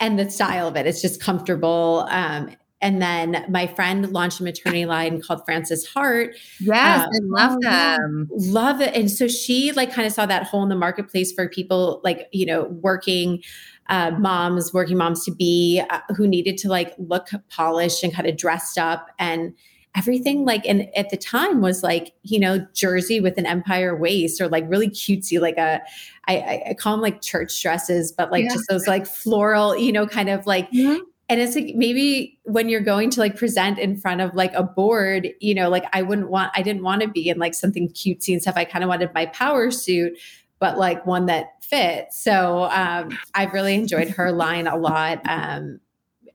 [0.00, 2.06] and the style of it, it's just comfortable.
[2.08, 6.36] Um, and then my friend launched a maternity line called Frances Hart.
[6.58, 8.28] Yes, um, I love them.
[8.30, 8.94] Love it.
[8.94, 12.28] And so she like kind of saw that hole in the marketplace for people like,
[12.32, 13.42] you know, working
[13.88, 18.28] uh, moms, working moms to be uh, who needed to like look polished and kind
[18.28, 19.54] of dressed up and
[19.96, 24.40] everything like and at the time was like you know jersey with an empire waist
[24.40, 25.80] or like really cutesy like a
[26.28, 28.52] I, I call them like church dresses but like yeah.
[28.52, 31.00] just those like floral you know kind of like mm-hmm.
[31.30, 34.62] and it's like maybe when you're going to like present in front of like a
[34.62, 37.88] board you know like i wouldn't want i didn't want to be in like something
[37.88, 40.12] cutesy and stuff i kind of wanted my power suit
[40.58, 42.22] but like one that fits.
[42.22, 45.80] So um, I've really enjoyed her line a lot um,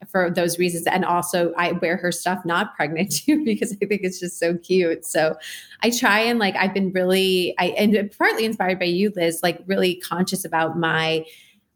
[0.08, 0.88] for those reasons.
[0.88, 4.58] And also, I wear her stuff not pregnant too because I think it's just so
[4.58, 5.06] cute.
[5.06, 5.36] So
[5.82, 9.62] I try and like, I've been really, I and partly inspired by you, Liz, like
[9.66, 11.26] really conscious about my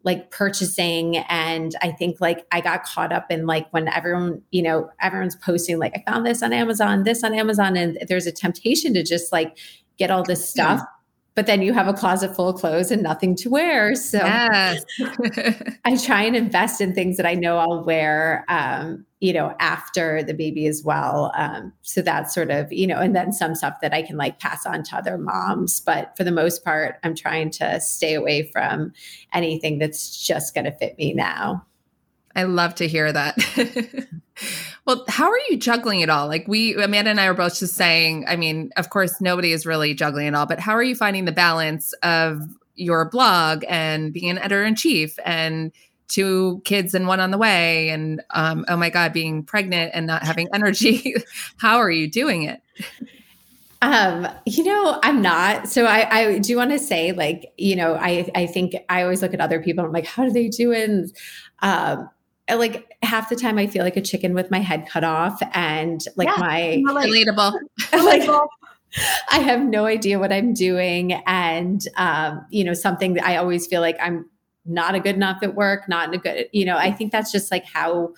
[0.03, 4.61] like purchasing and i think like i got caught up in like when everyone you
[4.61, 8.31] know everyone's posting like i found this on amazon this on amazon and there's a
[8.31, 9.57] temptation to just like
[9.97, 10.94] get all this stuff yeah
[11.35, 13.93] but then you have a closet full of clothes and nothing to wear.
[13.93, 14.85] So yes.
[15.85, 20.23] I try and invest in things that I know I'll wear, um, you know, after
[20.23, 21.33] the baby as well.
[21.35, 24.39] Um, so that's sort of, you know, and then some stuff that I can like
[24.39, 25.81] pass on to other moms.
[25.81, 28.93] But for the most part, I'm trying to stay away from
[29.33, 31.65] anything that's just going to fit me now.
[32.35, 33.37] I love to hear that.
[34.85, 36.27] well, how are you juggling it all?
[36.27, 39.65] Like we Amanda and I were both just saying, I mean, of course nobody is
[39.65, 42.41] really juggling it all, but how are you finding the balance of
[42.75, 45.71] your blog and being an editor in chief and
[46.07, 50.05] two kids and one on the way and um, oh my god being pregnant and
[50.05, 51.15] not having energy
[51.57, 52.61] how are you doing it
[53.81, 55.67] um, you know, I'm not.
[55.67, 59.21] So I, I do want to say, like, you know, I, I think I always
[59.21, 59.85] look at other people.
[59.85, 60.89] I'm like, how do they do it?
[60.89, 61.11] And,
[61.61, 62.09] um,
[62.49, 66.01] like half the time I feel like a chicken with my head cut off and
[66.15, 67.59] like yeah, my relatable.
[67.93, 68.29] like
[69.31, 71.13] I have no idea what I'm doing.
[71.25, 74.29] And um, you know, something that I always feel like I'm
[74.65, 77.31] not a good enough at work, not in a good, you know, I think that's
[77.31, 78.13] just like how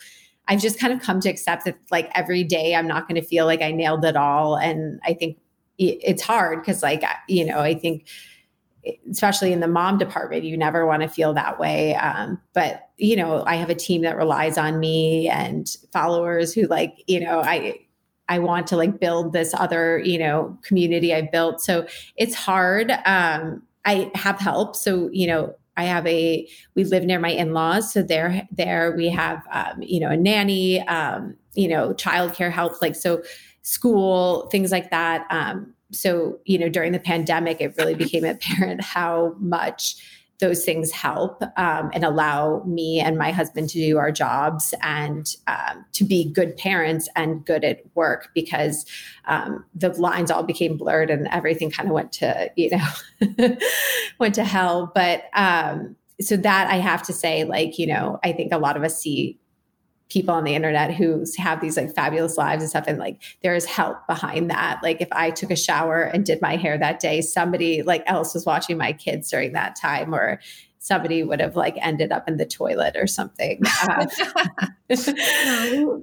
[0.47, 3.27] I've just kind of come to accept that like every day I'm not going to
[3.27, 4.55] feel like I nailed it all.
[4.55, 5.37] And I think
[5.77, 8.07] it's hard because like, you know, I think
[9.09, 11.95] especially in the mom department, you never want to feel that way.
[11.95, 16.63] Um, but you know, I have a team that relies on me and followers who
[16.67, 17.79] like, you know, I
[18.29, 21.61] I want to like build this other, you know, community I built.
[21.61, 22.91] So it's hard.
[23.05, 24.75] Um, I have help.
[24.75, 27.93] So, you know, I have a we live near my in-laws.
[27.93, 32.81] So there there we have um, you know, a nanny, um, you know, childcare help,
[32.81, 33.21] like so
[33.61, 35.25] school, things like that.
[35.29, 39.95] Um, so you know during the pandemic it really became apparent how much
[40.39, 45.35] those things help um, and allow me and my husband to do our jobs and
[45.47, 48.85] um, to be good parents and good at work because
[49.25, 53.57] um, the lines all became blurred and everything kind of went to you know
[54.19, 54.91] went to hell.
[54.93, 58.75] But um, so that i have to say like you know i think a lot
[58.75, 59.37] of us see
[60.09, 63.55] people on the internet who have these like fabulous lives and stuff and like there
[63.55, 64.79] is help behind that.
[64.81, 68.33] Like if i took a shower and did my hair that day somebody like else
[68.33, 70.39] was watching my kids during that time or
[70.79, 73.61] somebody would have like ended up in the toilet or something.
[73.89, 74.05] Uh,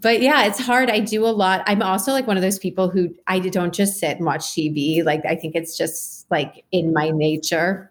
[0.00, 0.90] but yeah it's hard.
[0.90, 1.62] I do a lot.
[1.66, 5.04] I'm also like one of those people who i don't just sit and watch tv
[5.04, 7.90] like i think it's just like in my nature.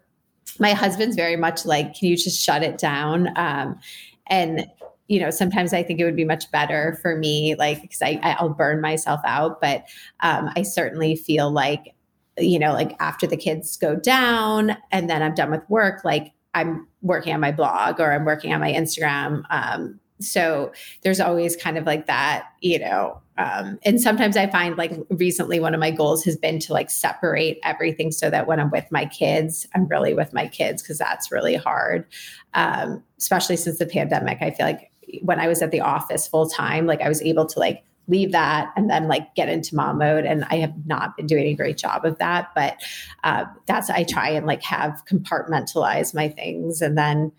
[0.58, 3.28] My husband's very much like can you just shut it down?
[3.36, 3.78] Um,
[4.26, 4.66] and
[5.08, 8.18] you know sometimes i think it would be much better for me like because I,
[8.38, 9.84] i'll burn myself out but
[10.20, 11.94] um, i certainly feel like
[12.38, 16.32] you know like after the kids go down and then i'm done with work like
[16.54, 19.44] i'm working on my blog or I'm working on my Instagram.
[19.50, 23.20] Um, so there's always kind of like that, you know.
[23.36, 26.88] Um, and sometimes I find like recently one of my goals has been to like
[26.88, 30.98] separate everything so that when I'm with my kids, I'm really with my kids because
[30.98, 32.06] that's really hard.
[32.54, 34.90] Um, especially since the pandemic, I feel like
[35.22, 38.32] when I was at the office full time, like I was able to like leave
[38.32, 41.54] that and then like get into mom mode and i have not been doing a
[41.54, 42.76] great job of that but
[43.24, 47.32] uh, that's i try and like have compartmentalize my things and then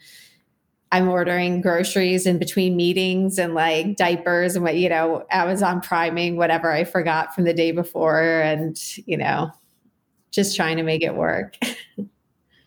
[0.91, 6.35] i'm ordering groceries in between meetings and like diapers and what you know amazon priming
[6.35, 9.51] whatever i forgot from the day before and you know
[10.35, 11.57] just trying to make it work.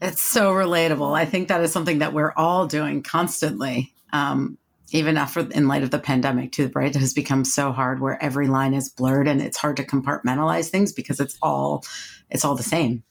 [0.00, 1.16] It's so relatable.
[1.16, 4.56] I think that is something that we're all doing constantly um,
[4.90, 6.94] even after in light of the pandemic too right?
[6.94, 10.68] It has become so hard where every line is blurred and it's hard to compartmentalize
[10.68, 11.84] things because it's all
[12.30, 13.02] it's all the same.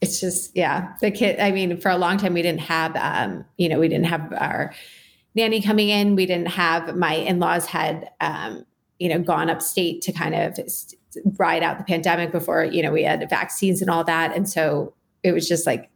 [0.00, 3.44] It's just yeah the kid i mean for a long time we didn't have um
[3.56, 4.74] you know we didn't have our
[5.34, 6.16] nanny coming in.
[6.16, 8.64] We didn't have my in-laws had um
[8.98, 10.58] you know gone upstate to kind of
[11.38, 14.34] ride out the pandemic before you know we had vaccines and all that.
[14.34, 15.90] And so it was just like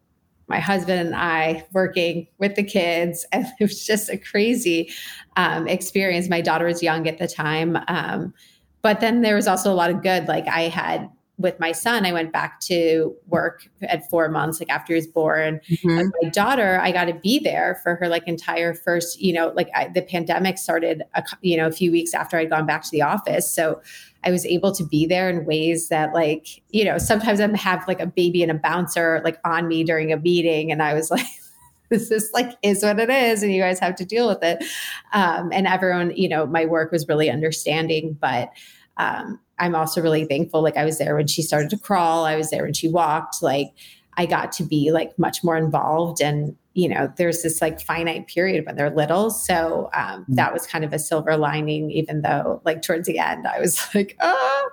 [0.51, 3.25] my husband and I working with the kids.
[3.33, 4.91] And it was just a crazy
[5.37, 6.29] um, experience.
[6.29, 7.79] My daughter was young at the time.
[7.89, 8.35] Um,
[8.83, 10.27] but then there was also a lot of good.
[10.27, 11.09] Like I had
[11.39, 15.07] with my son, I went back to work at four months, like after he was
[15.07, 15.59] born.
[15.71, 16.09] Mm-hmm.
[16.21, 19.71] my daughter, I got to be there for her like entire first, you know, like
[19.75, 22.91] I, the pandemic started, a, you know, a few weeks after I'd gone back to
[22.91, 23.51] the office.
[23.51, 23.81] So
[24.25, 27.87] I was able to be there in ways that like, you know, sometimes I have
[27.89, 30.71] like a baby and a bouncer like on me during a meeting.
[30.71, 31.27] And I was like,
[31.91, 34.65] this is like is what it is and you guys have to deal with it
[35.13, 38.51] um, and everyone you know my work was really understanding but
[38.97, 42.37] um, i'm also really thankful like i was there when she started to crawl i
[42.37, 43.73] was there when she walked like
[44.17, 48.27] i got to be like much more involved and you know there's this like finite
[48.27, 50.35] period when they're little so um, mm-hmm.
[50.35, 53.87] that was kind of a silver lining even though like towards the end i was
[53.95, 54.71] like oh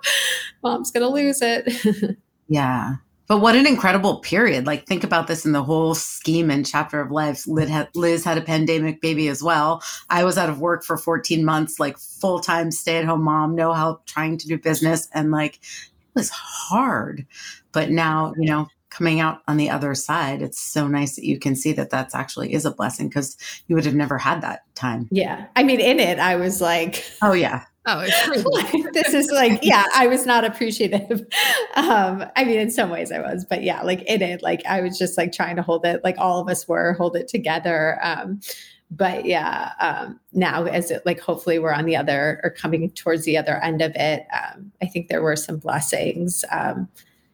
[0.63, 2.17] mom's gonna lose it
[2.47, 2.95] yeah
[3.27, 4.65] but what an incredible period.
[4.65, 7.45] Like, think about this in the whole scheme and chapter of life.
[7.45, 9.83] Liz had a pandemic baby as well.
[10.09, 13.53] I was out of work for 14 months, like full time stay at home mom,
[13.53, 15.09] no help, trying to do business.
[15.13, 17.25] And like, it was hard.
[17.73, 21.37] But now, you know, coming out on the other side, it's so nice that you
[21.37, 24.63] can see that that's actually is a blessing because you would have never had that
[24.75, 25.07] time.
[25.11, 25.45] Yeah.
[25.55, 27.63] I mean, in it, I was like, oh, yeah.
[27.85, 31.25] Oh, it's this is like, yeah, I was not appreciative.
[31.75, 34.81] Um, I mean, in some ways I was, but yeah, like in it, like I
[34.81, 37.99] was just like trying to hold it, like all of us were, hold it together.
[38.01, 38.41] Um,
[38.89, 43.25] but yeah, um, now as it like hopefully we're on the other or coming towards
[43.25, 46.43] the other end of it, um, I think there were some blessings.
[46.51, 46.89] Um,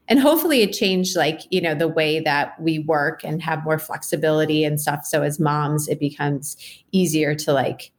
[0.07, 3.79] and hopefully it changed like you know the way that we work and have more
[3.79, 6.57] flexibility and stuff so as moms it becomes
[6.91, 7.91] easier to like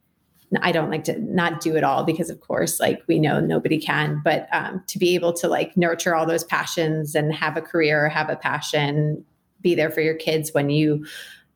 [0.62, 3.78] I don't like to not do it all because, of course, like we know nobody
[3.78, 7.62] can, but um, to be able to like nurture all those passions and have a
[7.62, 9.24] career, have a passion,
[9.60, 11.04] be there for your kids when you,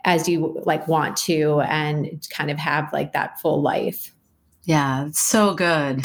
[0.04, 4.14] as you like want to, and kind of have like that full life.
[4.64, 6.04] Yeah, so good.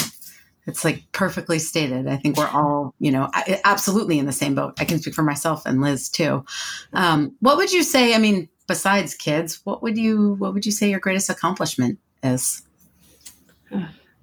[0.65, 2.07] It's like perfectly stated.
[2.07, 3.29] I think we're all, you know,
[3.65, 4.73] absolutely in the same boat.
[4.79, 6.45] I can speak for myself and Liz too.
[6.93, 8.15] Um, what would you say?
[8.15, 12.63] I mean, besides kids, what would you what would you say your greatest accomplishment is?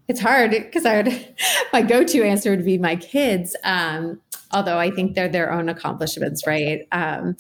[0.09, 1.37] It's hard because I would
[1.73, 3.55] my go-to answer would be my kids.
[3.63, 4.21] Um,
[4.53, 6.87] although I think they're their own accomplishments, right?
[6.93, 7.37] Um,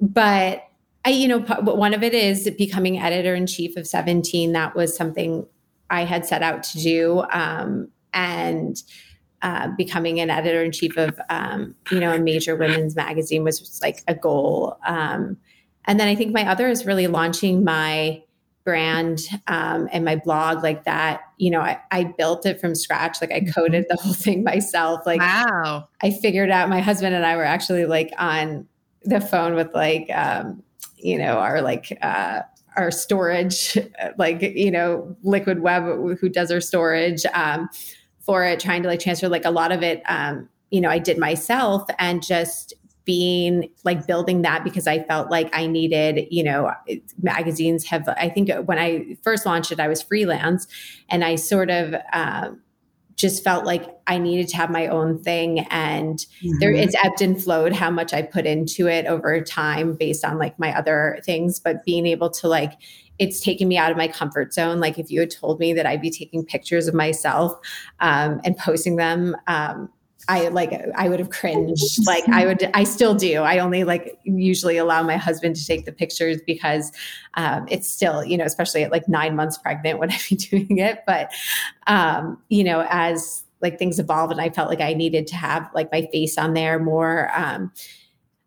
[0.00, 0.64] but
[1.04, 4.52] I, you know, one of it is becoming editor in chief of 17.
[4.52, 5.46] That was something
[5.88, 8.82] I had set out to do, um, and
[9.42, 13.78] uh, becoming an editor in chief of, um, you know, a major women's magazine was
[13.80, 14.76] like a goal.
[14.84, 15.36] Um,
[15.84, 18.22] and then I think my other is really launching my
[18.64, 21.20] brand um, and my blog like that.
[21.38, 23.20] You know I, I, built it from scratch.
[23.20, 23.52] Like i mm-hmm.
[23.52, 25.06] coded the whole thing myself.
[25.06, 25.88] Like wow.
[26.02, 28.66] I figured out my husband and i were actually like on
[29.04, 30.62] the phone with like um,
[30.96, 32.40] you know our like uh,
[32.76, 33.78] our storage
[34.18, 35.84] like you know liquid web
[36.18, 37.24] who does our storage.
[37.32, 37.68] Um,
[38.26, 40.98] for it trying to like transfer like a lot of it um, you know i
[40.98, 42.74] did myself and just
[43.06, 46.72] being like building that because I felt like I needed, you know,
[47.22, 50.66] magazines have, I think when I first launched it, I was freelance
[51.08, 52.60] and I sort of, um,
[53.14, 56.58] just felt like I needed to have my own thing and mm-hmm.
[56.58, 60.38] there it's ebbed and flowed how much I put into it over time based on
[60.38, 62.72] like my other things but being able to like
[63.18, 65.86] it's taken me out of my comfort zone like if you had told me that
[65.86, 67.58] I'd be taking pictures of myself
[68.00, 69.88] um, and posting them um,
[70.28, 71.82] I like I would have cringed.
[72.06, 73.42] Like I would I still do.
[73.42, 76.92] I only like usually allow my husband to take the pictures because
[77.34, 80.78] um, it's still, you know, especially at like nine months pregnant when I be doing
[80.78, 81.00] it.
[81.06, 81.32] But
[81.86, 85.68] um, you know, as like things evolve and I felt like I needed to have
[85.74, 87.30] like my face on there more.
[87.34, 87.72] Um,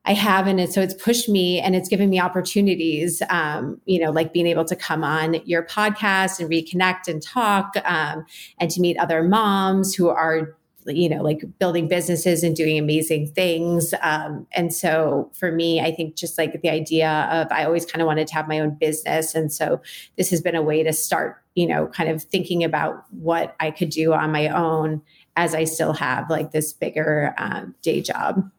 [0.10, 0.58] I haven't.
[0.58, 4.48] And so it's pushed me and it's given me opportunities, um, you know, like being
[4.48, 8.26] able to come on your podcast and reconnect and talk um,
[8.58, 10.56] and to meet other moms who are
[10.88, 13.94] you know, like building businesses and doing amazing things.
[14.02, 18.02] Um, and so for me, I think just like the idea of I always kind
[18.02, 19.36] of wanted to have my own business.
[19.36, 19.82] And so
[20.18, 23.70] this has been a way to start, you know, kind of thinking about what I
[23.70, 25.04] could do on my own
[25.36, 28.50] as I still have like this bigger um, day job.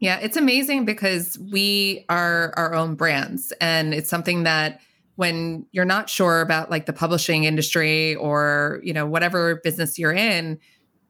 [0.00, 4.80] Yeah, it's amazing because we are our own brands and it's something that
[5.16, 10.14] when you're not sure about like the publishing industry or, you know, whatever business you're
[10.14, 10.58] in,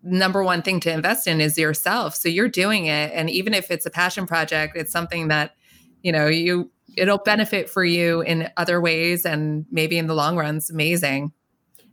[0.02, 2.16] number one thing to invest in is yourself.
[2.16, 3.12] So you're doing it.
[3.14, 5.54] And even if it's a passion project, it's something that,
[6.02, 10.36] you know, you it'll benefit for you in other ways and maybe in the long
[10.36, 11.32] run it's amazing.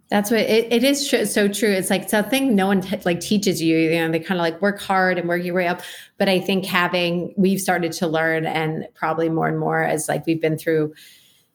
[0.10, 1.70] That's what it, it is tr- so true.
[1.70, 3.78] It's like something no one t- like teaches you.
[3.78, 5.82] You know, they kind of like work hard and work your way up.
[6.18, 10.26] But I think having we've started to learn, and probably more and more as like
[10.26, 10.94] we've been through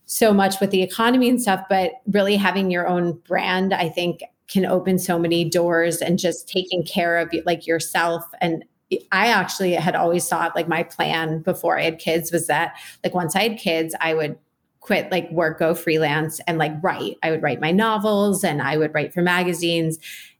[0.04, 1.64] so much with the economy and stuff.
[1.70, 6.46] But really having your own brand, I think can open so many doors and just
[6.46, 8.64] taking care of like yourself and
[9.10, 13.14] I actually had always thought like my plan before I had kids was that like
[13.14, 14.38] once I had kids, I would
[14.82, 17.16] quit like work, go freelance and like write.
[17.22, 19.98] I would write my novels and I would write for magazines.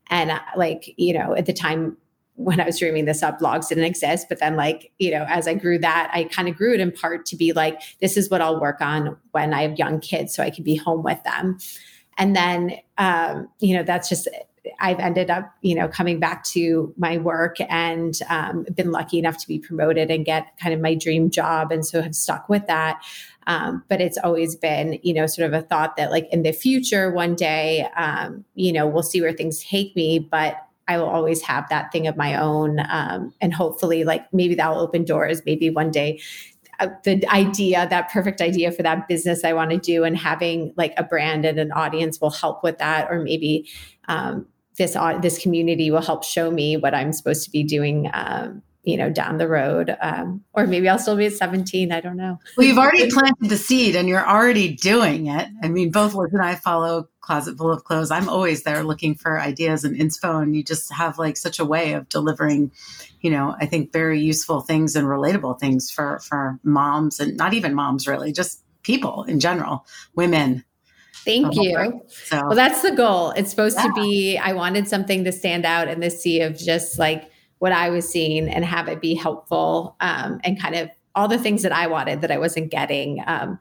[0.09, 1.97] And uh, like, you know, at the time
[2.35, 4.27] when I was dreaming this up, blogs didn't exist.
[4.29, 6.91] But then, like, you know, as I grew that, I kind of grew it in
[6.91, 10.35] part to be like, this is what I'll work on when I have young kids
[10.35, 11.57] so I can be home with them
[12.17, 14.27] and then um, you know that's just
[14.79, 19.37] I've ended up, you know, coming back to my work and um, been lucky enough
[19.39, 22.65] to be promoted and get kind of my dream job, and so have stuck with
[22.67, 23.03] that.
[23.45, 26.53] Um, but it's always been, you know, sort of a thought that like in the
[26.53, 30.55] future, one day, um, you know, we'll see where things take me, but
[30.87, 34.69] I will always have that thing of my own, um, and hopefully, like maybe that
[34.69, 35.41] will open doors.
[35.45, 36.21] Maybe one day
[36.79, 40.73] uh, the idea, that perfect idea for that business I want to do, and having
[40.75, 43.69] like a brand and an audience will help with that, or maybe
[44.07, 44.45] um,
[44.77, 48.09] this this community will help show me what I'm supposed to be doing.
[48.13, 51.93] Um, you know, down the road, um, or maybe I'll still be at 17.
[51.93, 52.37] I don't know.
[52.57, 55.47] Well, you've already planted the seed, and you're already doing it.
[55.63, 58.11] I mean, both Liz and I follow Closet Full of Clothes.
[58.11, 61.65] I'm always there looking for ideas and inspo, and you just have like such a
[61.65, 62.71] way of delivering
[63.23, 67.53] you know, I think very useful things and relatable things for for moms and not
[67.53, 70.63] even moms really, just people in general, women.
[71.25, 72.01] Thank you.
[72.09, 73.31] So, well, that's the goal.
[73.31, 73.87] It's supposed yeah.
[73.87, 74.37] to be.
[74.37, 78.07] I wanted something to stand out in the sea of just like what I was
[78.09, 81.87] seeing and have it be helpful um, and kind of all the things that I
[81.87, 83.23] wanted that I wasn't getting.
[83.25, 83.59] Um,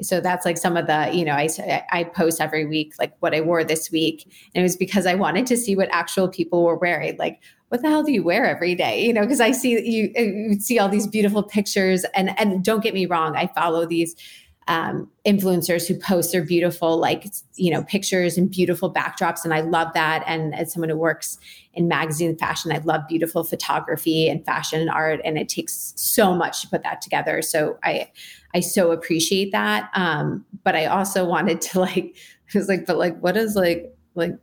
[0.00, 1.48] so that's like some of the you know I,
[1.90, 4.22] I post every week like what i wore this week
[4.54, 7.82] and it was because i wanted to see what actual people were wearing like what
[7.82, 9.04] the hell do you wear every day?
[9.04, 12.82] You know, because I see you, you see all these beautiful pictures, and and don't
[12.82, 14.16] get me wrong, I follow these
[14.68, 19.60] um, influencers who post their beautiful like you know pictures and beautiful backdrops and i
[19.60, 20.22] love that.
[20.26, 21.38] And as someone who works
[21.72, 26.34] in magazine fashion i love beautiful photography and fashion and art and it takes so
[26.34, 27.42] much to put that together.
[27.42, 28.10] So i
[28.54, 29.90] i so appreciate that.
[29.94, 32.14] Um, but i also wanted to like
[32.54, 34.34] I was like but like what is like like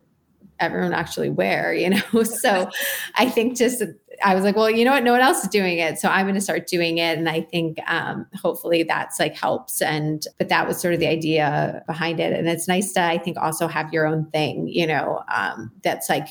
[0.60, 2.24] everyone actually wear, you know?
[2.24, 2.70] so
[3.16, 3.84] I think just,
[4.24, 5.04] I was like, well, you know what?
[5.04, 5.98] No one else is doing it.
[6.00, 7.18] So I'm going to start doing it.
[7.18, 9.82] And I think um, hopefully that's like helps.
[9.82, 12.34] And, but that was sort of the idea behind it.
[12.34, 16.10] And it's nice to, I think, also have your own thing, you know, um, that's
[16.10, 16.28] like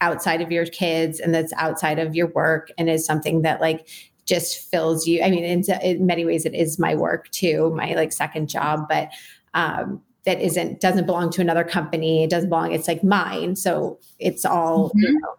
[0.00, 3.88] outside of your kids and that's outside of your work and is something that like
[4.26, 5.22] just fills you.
[5.22, 8.86] I mean, in, in many ways, it is my work too, my like second job,
[8.88, 9.10] but
[9.54, 13.98] um, that isn't doesn't belong to another company it doesn't belong it's like mine so
[14.18, 15.00] it's all mm-hmm.
[15.00, 15.34] you know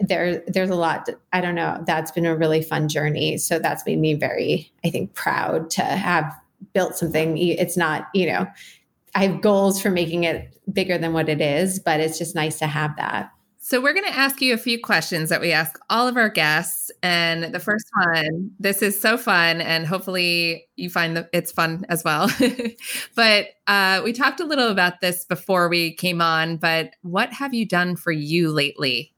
[0.00, 3.86] there there's a lot i don't know that's been a really fun journey so that's
[3.86, 6.32] made me very i think proud to have
[6.72, 8.46] built something it's not you know
[9.14, 12.58] i have goals for making it bigger than what it is but it's just nice
[12.58, 13.30] to have that
[13.64, 16.28] so, we're going to ask you a few questions that we ask all of our
[16.28, 16.90] guests.
[17.00, 21.86] And the first one, this is so fun, and hopefully you find that it's fun
[21.88, 22.28] as well.
[23.14, 27.54] but uh, we talked a little about this before we came on, but what have
[27.54, 29.11] you done for you lately?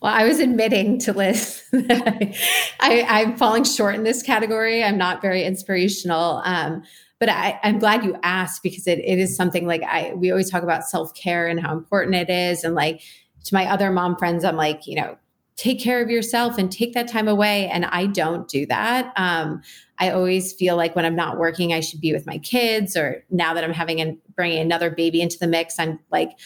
[0.00, 2.34] Well, I was admitting to Liz I,
[2.80, 4.82] am falling short in this category.
[4.82, 6.40] I'm not very inspirational.
[6.44, 6.82] Um,
[7.18, 10.50] but I, am glad you asked because it, it is something like I we always
[10.50, 13.02] talk about self care and how important it is, and like
[13.44, 15.18] to my other mom friends, I'm like, you know,
[15.56, 17.68] take care of yourself and take that time away.
[17.68, 19.12] And I don't do that.
[19.16, 19.60] Um,
[19.98, 22.96] I always feel like when I'm not working, I should be with my kids.
[22.96, 26.38] Or now that I'm having and bringing another baby into the mix, I'm like,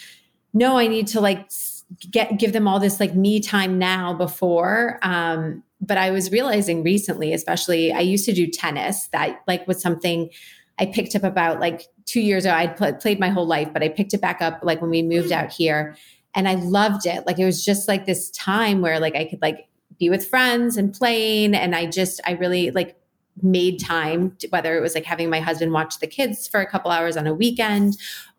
[0.53, 1.47] no, I need to like
[2.11, 4.99] get give them all this like me time now before.
[5.03, 9.09] Um, but I was realizing recently, especially, I used to do tennis.
[9.09, 10.31] That like was something
[10.79, 12.55] I picked up about like two years ago.
[12.55, 15.03] I'd pl- played my whole life, but I picked it back up like when we
[15.03, 15.97] moved out here,
[16.35, 17.27] and I loved it.
[17.27, 19.69] Like it was just like this time where like I could like
[19.99, 22.97] be with friends and playing, and I just I really like
[23.43, 26.71] made time to, whether it was like having my husband watch the kids for a
[26.71, 27.97] couple hours on a weekend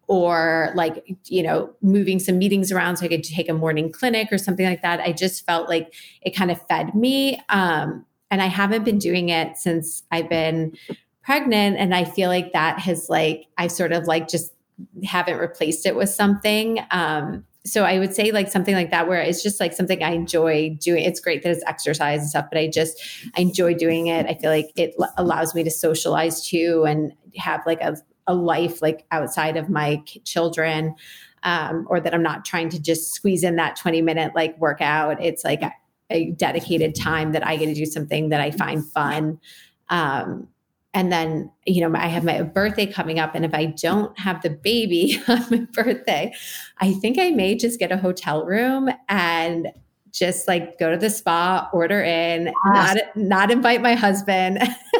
[0.07, 4.27] or like you know moving some meetings around so i could take a morning clinic
[4.31, 8.41] or something like that i just felt like it kind of fed me um, and
[8.41, 10.75] i haven't been doing it since i've been
[11.23, 14.53] pregnant and i feel like that has like i sort of like just
[15.03, 19.19] haven't replaced it with something um, so I would say like something like that where
[19.19, 21.03] it's just like something I enjoy doing.
[21.03, 23.01] It's great that it's exercise and stuff, but I just
[23.35, 24.27] I enjoy doing it.
[24.27, 27.97] I feel like it allows me to socialize too and have like a,
[28.27, 30.95] a life like outside of my children.
[31.43, 35.23] Um, or that I'm not trying to just squeeze in that 20 minute like workout.
[35.23, 35.71] It's like a,
[36.09, 39.39] a dedicated time that I get to do something that I find fun.
[39.89, 40.47] Um,
[40.95, 44.41] and then you know i have my birthday coming up and if i don't have
[44.41, 46.33] the baby on my birthday
[46.79, 49.67] i think i may just get a hotel room and
[50.15, 54.57] just like go to the spa order in not not invite my husband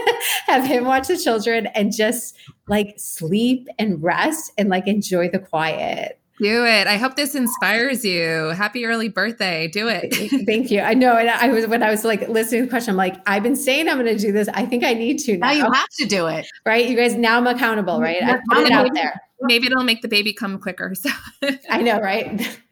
[0.46, 2.36] have him watch the children and just
[2.68, 6.88] like sleep and rest and like enjoy the quiet do it.
[6.88, 8.50] I hope this inspires you.
[8.50, 9.70] Happy early birthday.
[9.70, 10.14] Do it.
[10.46, 10.82] Thank you.
[10.82, 11.16] I know.
[11.16, 13.56] And I was, when I was like listening to the question, I'm like, I've been
[13.56, 14.50] saying I'm going to do this.
[14.50, 15.48] I think I need to now.
[15.48, 16.46] now you have to do it.
[16.66, 16.90] Right.
[16.90, 18.22] You guys, now I'm accountable, right?
[18.22, 19.22] I put it out there.
[19.42, 20.94] Maybe it'll make the baby come quicker.
[20.94, 21.10] So
[21.70, 22.60] I know, right?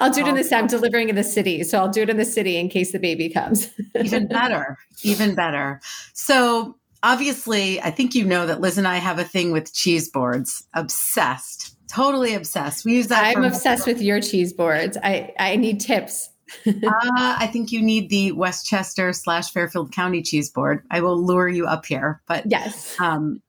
[0.00, 0.56] I'll do it in the city.
[0.56, 1.64] I'm delivering in the city.
[1.64, 3.70] So I'll do it in the city in case the baby comes.
[4.00, 4.78] Even better.
[5.02, 5.80] Even better.
[6.12, 10.08] So obviously, I think you know that Liz and I have a thing with cheese
[10.08, 10.64] boards.
[10.74, 12.84] Obsessed totally obsessed.
[12.84, 13.24] We use that.
[13.24, 14.96] I'm obsessed with your cheese boards.
[15.02, 16.30] I I need tips.
[16.66, 20.84] uh, I think you need the Westchester slash Fairfield County cheese board.
[20.90, 23.40] I will lure you up here, but yes, um,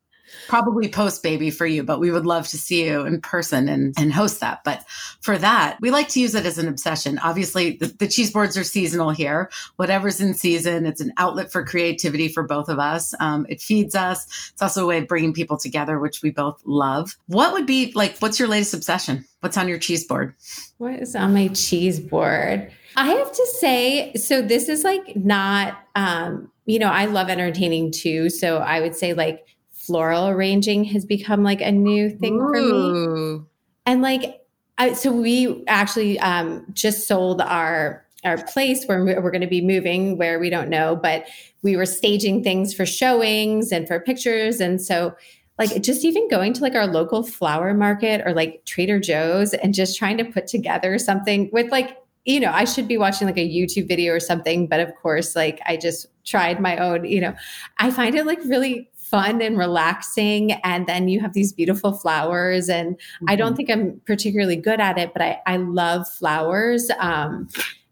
[0.48, 3.94] probably post baby for you, but we would love to see you in person and,
[3.98, 4.64] and host that.
[4.64, 4.84] But
[5.22, 7.20] for that, we like to use it as an obsession.
[7.20, 9.50] Obviously, the, the cheese boards are seasonal here.
[9.78, 13.14] Whatever's in season, it's an outlet for creativity for both of us.
[13.20, 14.26] Um, it feeds us.
[14.54, 17.16] It's also a way of bringing people together, which we both love.
[17.28, 19.26] What would be like, what's your latest obsession?
[19.40, 20.36] What's on your cheese board?
[20.78, 22.72] What is on my cheese board?
[22.96, 27.92] I have to say, so this is like not, um, you know, I love entertaining
[27.92, 28.30] too.
[28.30, 29.46] So I would say like
[29.86, 32.54] floral arranging has become like a new thing Ooh.
[32.54, 33.46] for me.
[33.86, 34.42] And like,
[34.78, 39.62] I, so we actually um, just sold our our place where we're going to be
[39.62, 41.26] moving where we don't know, but
[41.62, 45.14] we were staging things for showings and for pictures, and so
[45.60, 49.74] like just even going to like our local flower market or like Trader Joe's and
[49.74, 53.38] just trying to put together something with like you know, I should be watching like
[53.38, 57.20] a YouTube video or something, but of course, like I just tried my own, you
[57.20, 57.34] know,
[57.80, 60.53] I find it like really fun and relaxing.
[60.64, 62.68] And then you have these beautiful flowers.
[62.68, 63.26] And mm-hmm.
[63.28, 63.57] I don't mm-hmm.
[63.57, 66.89] think I'm particularly good at it, but I, I love flowers.
[66.97, 67.47] Um,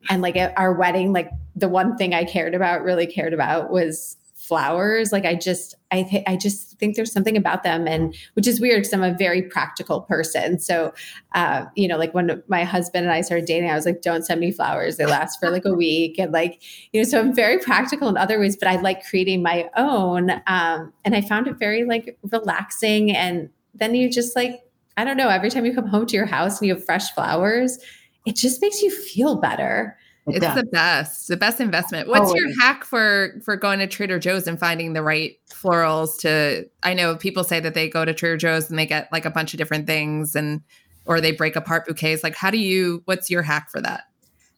[0.10, 3.70] and like at our wedding, like the one thing I cared about, really cared about
[3.70, 4.18] was
[4.52, 8.46] flowers like i just i th- i just think there's something about them and which
[8.46, 10.60] is weird because i'm a very practical person.
[10.60, 10.94] So
[11.36, 14.26] uh, you know like when my husband and i started dating i was like don't
[14.26, 14.98] send me flowers.
[14.98, 16.20] They last for like a week.
[16.20, 19.42] And like you know so i'm very practical in other ways but i like creating
[19.42, 23.16] my own um, and i found it very like relaxing.
[23.16, 24.60] And then you just like
[24.98, 27.10] i don't know every time you come home to your house and you have fresh
[27.14, 27.80] flowers
[28.26, 29.98] it just makes you feel better
[30.28, 32.08] it's the best, the best investment.
[32.08, 36.70] What's your hack for for going to Trader Joe's and finding the right florals to?
[36.84, 39.32] I know people say that they go to Trader Joe's and they get like a
[39.32, 40.62] bunch of different things, and
[41.06, 42.24] or they break apart bouquets.
[42.24, 43.02] Like, how do you?
[43.06, 44.04] What's your hack for that?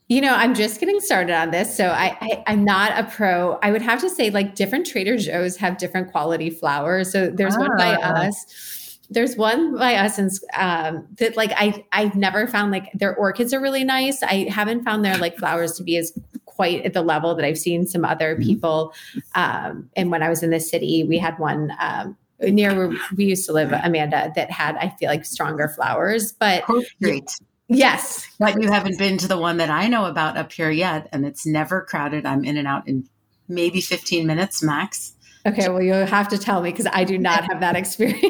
[0.09, 3.57] You know, I'm just getting started on this, so I, I am not a pro.
[3.63, 7.09] I would have to say, like, different Trader Joe's have different quality flowers.
[7.09, 7.59] So there's ah.
[7.61, 8.27] one by ah.
[8.27, 8.82] us
[9.13, 10.19] there's one by us
[10.55, 14.21] um, that like I I've never found like their orchids are really nice.
[14.23, 17.57] I haven't found their like flowers to be as quite at the level that I've
[17.57, 18.43] seen some other mm-hmm.
[18.43, 18.93] people.
[19.35, 23.25] Um, and when I was in the city, we had one um, near where we
[23.25, 26.31] used to live, Amanda, that had I feel like stronger flowers.
[26.31, 26.63] But
[27.01, 27.29] great.
[27.67, 28.27] Yes.
[28.39, 31.25] But you haven't been to the one that I know about up here yet, and
[31.25, 32.25] it's never crowded.
[32.25, 33.07] I'm in and out in
[33.47, 35.13] maybe 15 minutes max.
[35.45, 38.21] Okay, well, you'll have to tell me because I do not have that experience.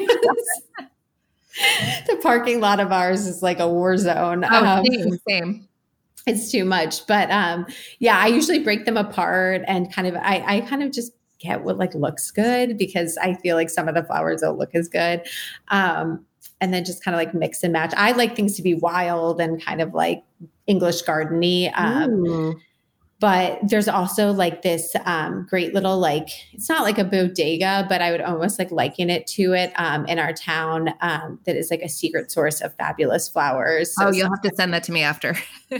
[2.06, 4.44] the parking lot of ours is like a war zone.
[4.44, 5.68] Oh, um, same, same.
[6.26, 7.06] it's too much.
[7.06, 7.66] But um,
[8.00, 11.62] yeah, I usually break them apart and kind of I, I kind of just get
[11.62, 14.88] what like looks good because I feel like some of the flowers don't look as
[14.88, 15.22] good.
[15.68, 16.24] Um,
[16.60, 17.92] and then just kind of like mix and match.
[17.96, 20.24] I like things to be wild and kind of like
[20.66, 21.70] English gardeny.
[21.78, 22.60] Um,
[23.24, 28.02] but there's also like this um, great little like it's not like a bodega but
[28.02, 31.70] i would almost like liken it to it um, in our town um, that is
[31.70, 33.94] like a secret source of fabulous flowers.
[33.94, 35.36] So oh you'll have to send that to me after.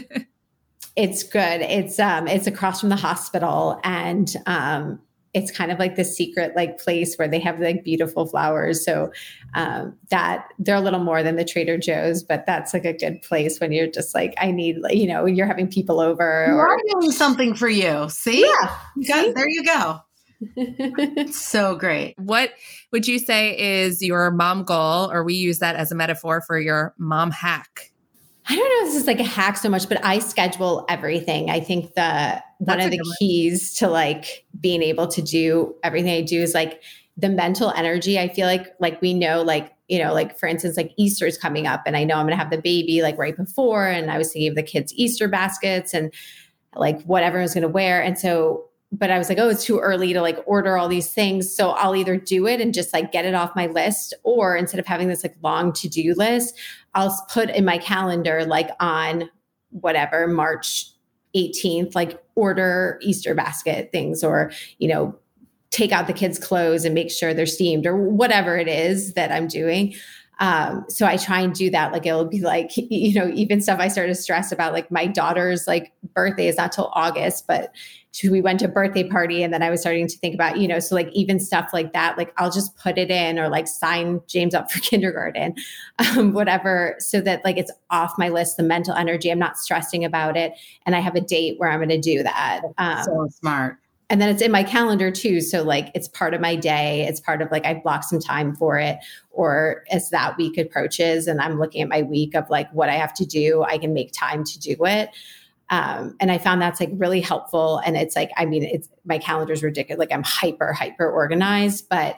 [0.96, 1.60] It's good.
[1.60, 5.00] It's um it's across from the hospital and um
[5.34, 8.84] it's kind of like the secret like place where they have like beautiful flowers.
[8.84, 9.12] So
[9.54, 13.22] um, that they're a little more than the trader joe's but that's like a good
[13.22, 16.78] place when you're just like i need like you know you're having people over or
[16.92, 18.08] doing something for you.
[18.08, 18.40] See?
[18.40, 18.78] Yeah.
[18.96, 20.00] You got, there you go.
[21.32, 22.14] So great.
[22.18, 22.50] What
[22.92, 26.58] would you say is your mom goal or we use that as a metaphor for
[26.58, 27.92] your mom hack
[28.46, 31.48] I don't know if this is like a hack so much, but I schedule everything.
[31.48, 36.20] I think the one of the keys to like being able to do everything I
[36.20, 36.82] do is like
[37.16, 38.18] the mental energy.
[38.18, 41.38] I feel like like we know like you know like for instance like Easter is
[41.38, 44.10] coming up, and I know I'm going to have the baby like right before, and
[44.10, 46.12] I was thinking of the kids' Easter baskets and
[46.76, 48.68] like what everyone's going to wear, and so
[48.98, 51.54] but I was like, oh, it's too early to like order all these things.
[51.54, 54.78] So I'll either do it and just like get it off my list, or instead
[54.78, 56.56] of having this like long to do list,
[56.94, 59.28] I'll put in my calendar like on
[59.70, 60.86] whatever March
[61.34, 65.18] 18th, like order Easter basket things or, you know,
[65.70, 69.32] take out the kids' clothes and make sure they're steamed or whatever it is that
[69.32, 69.92] I'm doing.
[70.38, 71.92] Um, so I try and do that.
[71.92, 75.08] Like it'll be like, you know, even stuff I started to stress about, like my
[75.08, 77.72] daughter's like birthday is not till August, but
[78.22, 80.68] we went to a birthday party and then I was starting to think about, you
[80.68, 83.66] know, so like even stuff like that, like I'll just put it in or like
[83.66, 85.54] sign James up for kindergarten,
[85.98, 89.30] um, whatever, so that like it's off my list, the mental energy.
[89.30, 90.52] I'm not stressing about it.
[90.86, 92.62] And I have a date where I'm going to do that.
[92.78, 93.78] Um, so smart.
[94.10, 95.40] And then it's in my calendar too.
[95.40, 97.06] So like it's part of my day.
[97.08, 98.98] It's part of like I block some time for it.
[99.30, 102.94] Or as that week approaches and I'm looking at my week of like what I
[102.94, 105.10] have to do, I can make time to do it.
[105.70, 107.80] Um, and I found that's like really helpful.
[107.84, 109.98] And it's like, I mean, it's my calendar's ridiculous.
[109.98, 112.16] Like I'm hyper, hyper organized, but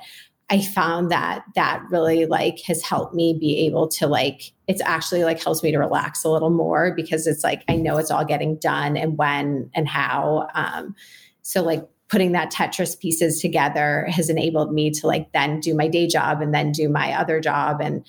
[0.48, 5.24] I found that that really like has helped me be able to like, it's actually
[5.24, 8.24] like helps me to relax a little more because it's like, I know it's all
[8.24, 10.48] getting done and when and how.
[10.54, 10.94] Um,
[11.42, 15.88] so like putting that Tetris pieces together has enabled me to like then do my
[15.88, 18.06] day job and then do my other job and,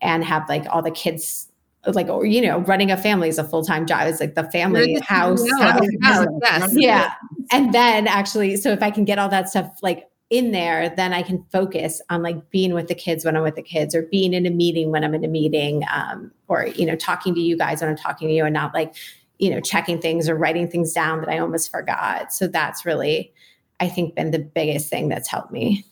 [0.00, 1.49] and have like all the kids
[1.86, 4.06] like or you know running a family is a full-time job.
[4.08, 6.26] It's like the family house, house, house.
[6.42, 6.72] Yes.
[6.76, 7.14] yeah.
[7.50, 11.12] And then actually so if i can get all that stuff like in there then
[11.12, 14.02] i can focus on like being with the kids when i'm with the kids or
[14.02, 17.40] being in a meeting when i'm in a meeting um, or you know talking to
[17.40, 18.94] you guys when i'm talking to you and not like
[19.38, 22.32] you know checking things or writing things down that i almost forgot.
[22.32, 23.32] So that's really
[23.80, 25.84] i think been the biggest thing that's helped me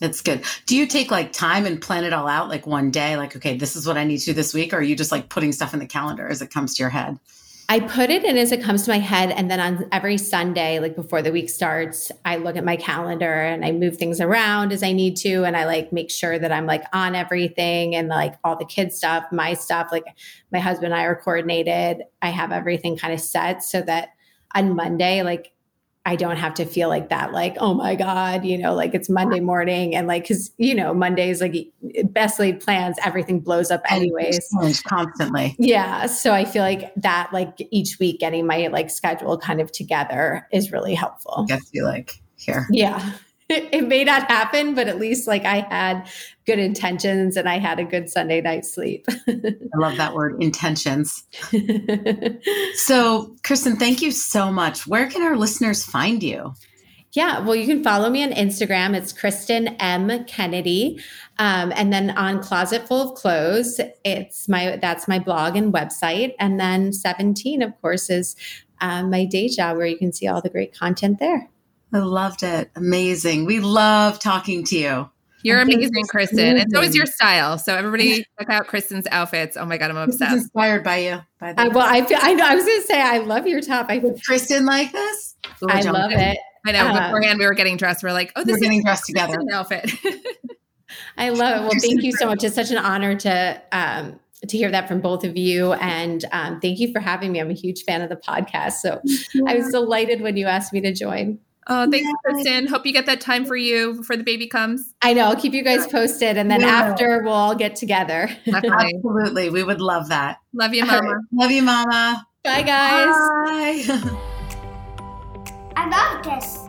[0.00, 0.44] that's good.
[0.66, 3.16] Do you take like time and plan it all out like one day?
[3.16, 4.72] Like, okay, this is what I need to do this week?
[4.72, 6.90] Or are you just like putting stuff in the calendar as it comes to your
[6.90, 7.18] head?
[7.66, 9.30] I put it in as it comes to my head.
[9.30, 13.32] And then on every Sunday, like before the week starts, I look at my calendar
[13.40, 15.44] and I move things around as I need to.
[15.44, 18.96] And I like make sure that I'm like on everything and like all the kids'
[18.96, 19.88] stuff, my stuff.
[19.90, 20.04] Like
[20.52, 22.02] my husband and I are coordinated.
[22.20, 24.10] I have everything kind of set so that
[24.54, 25.53] on Monday, like
[26.06, 29.08] I don't have to feel like that, like, oh my God, you know, like it's
[29.08, 31.72] Monday morning and like, cause, you know, Mondays, like
[32.04, 34.46] best laid plans, everything blows up anyways.
[34.86, 35.56] Constantly.
[35.58, 36.04] Yeah.
[36.04, 40.46] So I feel like that, like each week getting my like schedule kind of together
[40.52, 41.46] is really helpful.
[41.48, 42.66] Gets you like here.
[42.70, 43.14] Yeah.
[43.50, 46.08] it may not happen, but at least like I had
[46.46, 49.06] good intentions and I had a good Sunday night sleep.
[49.28, 51.24] I love that word, intentions.
[52.74, 54.86] so, Kristin, thank you so much.
[54.86, 56.54] Where can our listeners find you?
[57.12, 58.96] Yeah, well, you can follow me on Instagram.
[58.96, 60.98] It's Kristin M Kennedy,
[61.38, 66.34] um, and then on Closet Full of Clothes, it's my that's my blog and website.
[66.40, 68.34] And then Seventeen, of course, is
[68.80, 71.48] um, my day job where you can see all the great content there.
[71.94, 72.70] I loved it.
[72.74, 73.44] Amazing.
[73.44, 75.10] We love talking to you.
[75.44, 76.60] You're amazing, Kristin.
[76.60, 77.58] And so is your style.
[77.58, 79.58] So everybody check out Kristin's outfits.
[79.58, 80.34] Oh my God, I'm obsessed.
[80.34, 81.20] inspired by you.
[81.38, 82.46] By the I, well, I feel, I know.
[82.46, 83.86] I was going to say I love your top.
[83.90, 85.36] I Kristen like this.
[85.68, 86.38] I love it.
[86.66, 86.86] I know.
[86.86, 88.02] Uh, beforehand, we were getting dressed.
[88.02, 89.38] We are like, oh, this we're getting dressed together.
[89.52, 89.92] Outfit.
[91.18, 91.60] I love it.
[91.60, 92.42] Well, thank you so much.
[92.42, 94.18] It's such an honor to um,
[94.48, 95.74] to hear that from both of you.
[95.74, 97.40] And um, thank you for having me.
[97.40, 98.74] I'm a huge fan of the podcast.
[98.74, 99.00] So
[99.46, 101.38] I was delighted when you asked me to join.
[101.66, 102.32] Oh, thanks, yeah.
[102.32, 102.68] Kristin.
[102.68, 104.92] Hope you get that time for you before the baby comes.
[105.02, 105.24] I know.
[105.24, 106.36] I'll keep you guys posted.
[106.36, 106.66] And then yeah.
[106.66, 108.28] after, we'll all get together.
[108.46, 109.50] Absolutely.
[109.50, 110.38] We would love that.
[110.52, 111.20] Love you, Mama.
[111.32, 112.26] Love you, Mama.
[112.44, 113.14] Bye, guys.
[113.14, 114.10] Bye.
[115.76, 116.68] I love this.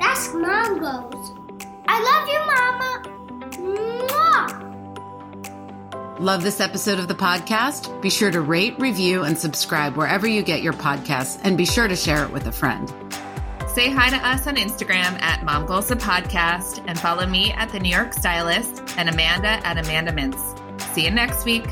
[0.00, 1.32] That's mom goes.
[1.86, 3.02] I love you, Mama.
[4.08, 4.64] Mwah.
[6.20, 8.00] Love this episode of the podcast?
[8.02, 11.88] Be sure to rate, review, and subscribe wherever you get your podcasts, and be sure
[11.88, 12.92] to share it with a friend.
[13.74, 17.70] Say hi to us on Instagram at Mom Goals a Podcast and follow me at
[17.70, 20.40] The New York Stylist and Amanda at Amanda Mintz.
[20.94, 21.64] See you next week.